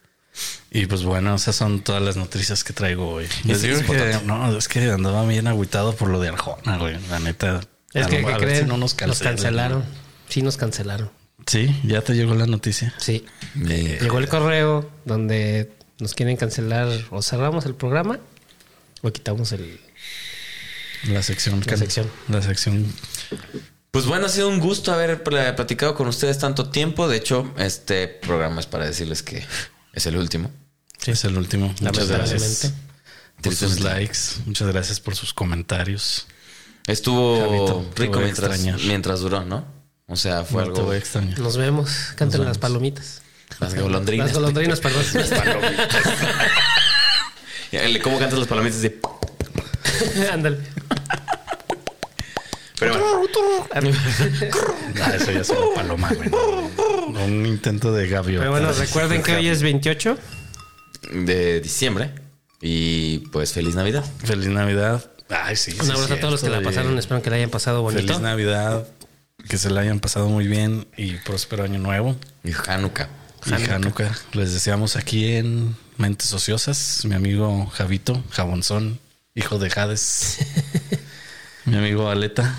Y 0.70 0.86
pues 0.86 1.04
bueno, 1.04 1.36
esas 1.36 1.56
son 1.56 1.82
todas 1.82 2.02
las 2.02 2.16
noticias 2.16 2.64
que 2.64 2.74
traigo 2.74 3.10
hoy. 3.10 3.28
Les 3.44 3.62
digo 3.64 3.80
que 3.82 4.20
no, 4.24 4.56
es 4.56 4.68
que 4.68 4.92
andaba 4.92 5.26
bien 5.26 5.48
agüitado 5.48 5.96
por 5.96 6.10
lo 6.10 6.22
de 6.22 6.30
Arjona, 6.30 6.78
güey. 6.78 6.98
La 7.10 7.20
neta. 7.20 7.62
Es 7.94 8.06
a 8.06 8.10
que, 8.10 8.22
lo- 8.22 8.28
¿qué 8.28 8.34
a 8.34 8.38
ver 8.38 8.48
creen? 8.48 8.64
si 8.64 8.68
no 8.70 8.78
nos, 8.78 8.92
nos 8.92 8.96
cancelan. 8.96 9.36
cancelaron. 9.36 9.84
Sí, 10.30 10.42
nos 10.42 10.58
cancelaron. 10.58 11.12
Sí, 11.48 11.76
ya 11.84 12.02
te 12.02 12.14
llegó 12.14 12.36
la 12.36 12.46
noticia. 12.46 12.94
Sí. 13.00 13.26
Eh, 13.68 13.98
Llegó 14.02 14.20
el 14.20 14.28
correo 14.30 14.90
donde 15.06 15.72
nos 16.00 16.14
quieren 16.14 16.38
cancelar 16.38 16.88
o 17.10 17.22
cerramos 17.22 17.66
el 17.66 17.74
programa 17.76 18.20
o 19.02 19.12
quitamos 19.12 19.52
el... 19.52 19.80
La 21.08 21.24
sección. 21.24 21.62
La 21.66 21.78
sección. 21.78 22.08
La 22.30 22.42
sección. 22.44 22.86
Pues 23.90 24.06
bueno, 24.06 24.28
ha 24.28 24.30
sido 24.30 24.50
un 24.50 24.60
gusto 24.60 24.94
haber 24.94 25.24
pl- 25.24 25.54
platicado 25.54 25.96
con 25.96 26.08
ustedes 26.08 26.38
tanto 26.38 26.70
tiempo. 26.70 27.08
De 27.08 27.18
hecho, 27.18 27.52
este 27.58 28.08
programa 28.08 28.60
es 28.60 28.68
para 28.68 28.86
decirles 28.86 29.24
que 29.24 29.44
es 29.94 30.06
el 30.06 30.16
último. 30.18 30.52
Es 31.08 31.26
el 31.26 31.36
último. 31.38 31.74
Muchas 31.82 32.08
gracias 32.08 32.72
por 33.42 33.56
sus 33.56 33.80
likes. 33.80 34.20
Muchas 34.46 34.68
gracias 34.68 35.00
por 35.00 35.16
sus 35.16 35.34
comentarios. 35.34 36.28
Estuvo 36.88 37.40
Javito, 37.40 37.86
rico 37.96 38.20
mientras, 38.20 38.60
mientras 38.86 39.20
duró, 39.22 39.44
¿no? 39.46 39.66
O 40.08 40.16
sea, 40.16 40.44
fue 40.44 40.64
No 40.66 40.72
te 40.74 40.80
algo. 40.80 40.88
voy 40.88 40.96
a 40.96 41.00
extrañar. 41.00 41.40
Nos 41.40 41.58
vemos. 41.58 41.90
Canten 42.16 42.40
Nos 42.40 42.48
las 42.48 42.58
palomitas. 42.58 43.22
Las 43.60 43.76
golondrinas. 43.76 44.28
Las 44.28 44.36
golondrinas, 44.36 44.80
perdón. 44.80 45.04
Ya, 47.72 47.84
el- 47.84 48.02
¿Cómo 48.02 48.20
cantas 48.20 48.38
las 48.38 48.48
palomitas? 48.50 48.82
De... 48.82 49.00
Ándale. 50.34 50.58
Pero 52.80 52.94
bueno, 52.94 53.28
Ah, 55.04 55.14
eso 55.16 55.32
ya 55.32 55.40
es 55.42 55.50
una 55.50 55.76
paloma, 55.76 56.10
güey. 56.14 56.30
No, 56.30 57.24
Un 57.26 57.46
intento 57.46 57.94
de 57.94 58.08
gaviota. 58.10 58.42
Pero 58.42 58.52
bueno, 58.52 58.72
recuerden 58.74 59.22
que 59.24 59.36
hoy 59.36 59.48
es 59.48 59.62
28. 59.62 60.18
de 61.14 61.62
diciembre. 61.62 62.12
Y 62.60 63.20
pues 63.32 63.54
feliz 63.54 63.76
Navidad. 63.76 64.04
Feliz 64.26 64.48
Navidad. 64.48 65.06
Ay, 65.32 65.56
sí. 65.56 65.72
Un 65.80 65.86
sí, 65.86 65.92
abrazo 65.92 66.14
a 66.14 66.20
todos 66.20 66.32
los 66.34 66.44
que 66.44 66.50
la 66.50 66.62
pasaron. 66.62 66.92
oye. 66.92 67.00
Espero 67.00 67.22
que 67.22 67.30
la 67.30 67.36
hayan 67.38 67.50
pasado 67.50 67.82
bonito. 67.82 68.02
Feliz 68.02 68.20
Navidad. 68.20 68.88
Que 69.50 69.58
se 69.58 69.70
la 69.72 69.82
hayan 69.82 70.00
pasado 70.00 70.30
muy 70.30 70.46
bien 70.48 70.88
y 70.98 71.14
próspero 71.16 71.64
año 71.64 71.80
nuevo. 71.80 72.16
Y 72.44 72.52
Hanukkah. 72.68 73.10
Y 73.46 73.54
Hanukkah. 73.70 74.12
Les 74.34 74.54
deseamos 74.54 74.96
aquí 74.96 75.34
en 75.36 75.76
Mentes 75.98 76.32
Ociosas. 76.34 77.06
Mi 77.06 77.16
amigo 77.16 77.66
Javito, 77.68 78.24
Jabonzón, 78.30 79.00
hijo 79.34 79.58
de 79.58 79.72
Hades. 79.76 80.38
Mi 81.66 81.78
amigo 81.78 82.10
Aleta, 82.10 82.56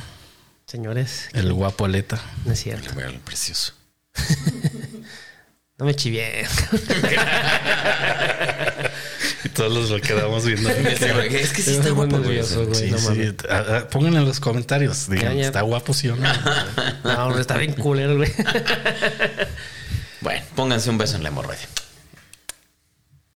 Señores, 0.67 1.29
el 1.35 1.53
guapo 1.53 1.85
Aleta. 1.85 2.21
no 2.45 2.53
es 2.53 2.61
cierto. 2.63 2.95
Bueno, 2.95 3.21
precioso. 3.25 3.75
No 5.79 5.87
me 5.87 5.97
chivié. 5.97 6.47
Todos 9.55 9.73
los 9.73 9.91
lo 9.91 10.01
quedamos 10.01 10.45
viendo. 10.47 10.69
Es 10.71 11.53
que 11.53 11.63
sí 11.63 11.73
está 11.75 11.91
guapo, 11.91 12.19
güey. 12.19 12.43
Sí, 12.43 12.91
no 12.91 12.99
sí. 12.99 13.35
Pónganlo 13.91 14.21
en 14.21 14.25
los 14.27 14.41
comentarios. 14.41 15.09
Digan, 15.09 15.35
Ya, 15.35 15.41
ya. 15.43 15.47
¿está 15.47 15.61
guapo 15.63 15.93
sí 15.95 16.09
o 16.09 16.17
no? 16.17 16.29
No, 17.05 17.39
está 17.39 17.57
bien 17.59 17.73
culero, 17.75 18.17
güey. 18.17 18.33
Bueno, 20.21 20.41
pónganse 20.55 20.89
un 20.91 20.99
beso 20.99 21.17
en 21.17 21.23
la 21.25 21.29
hemorroide. 21.31 21.61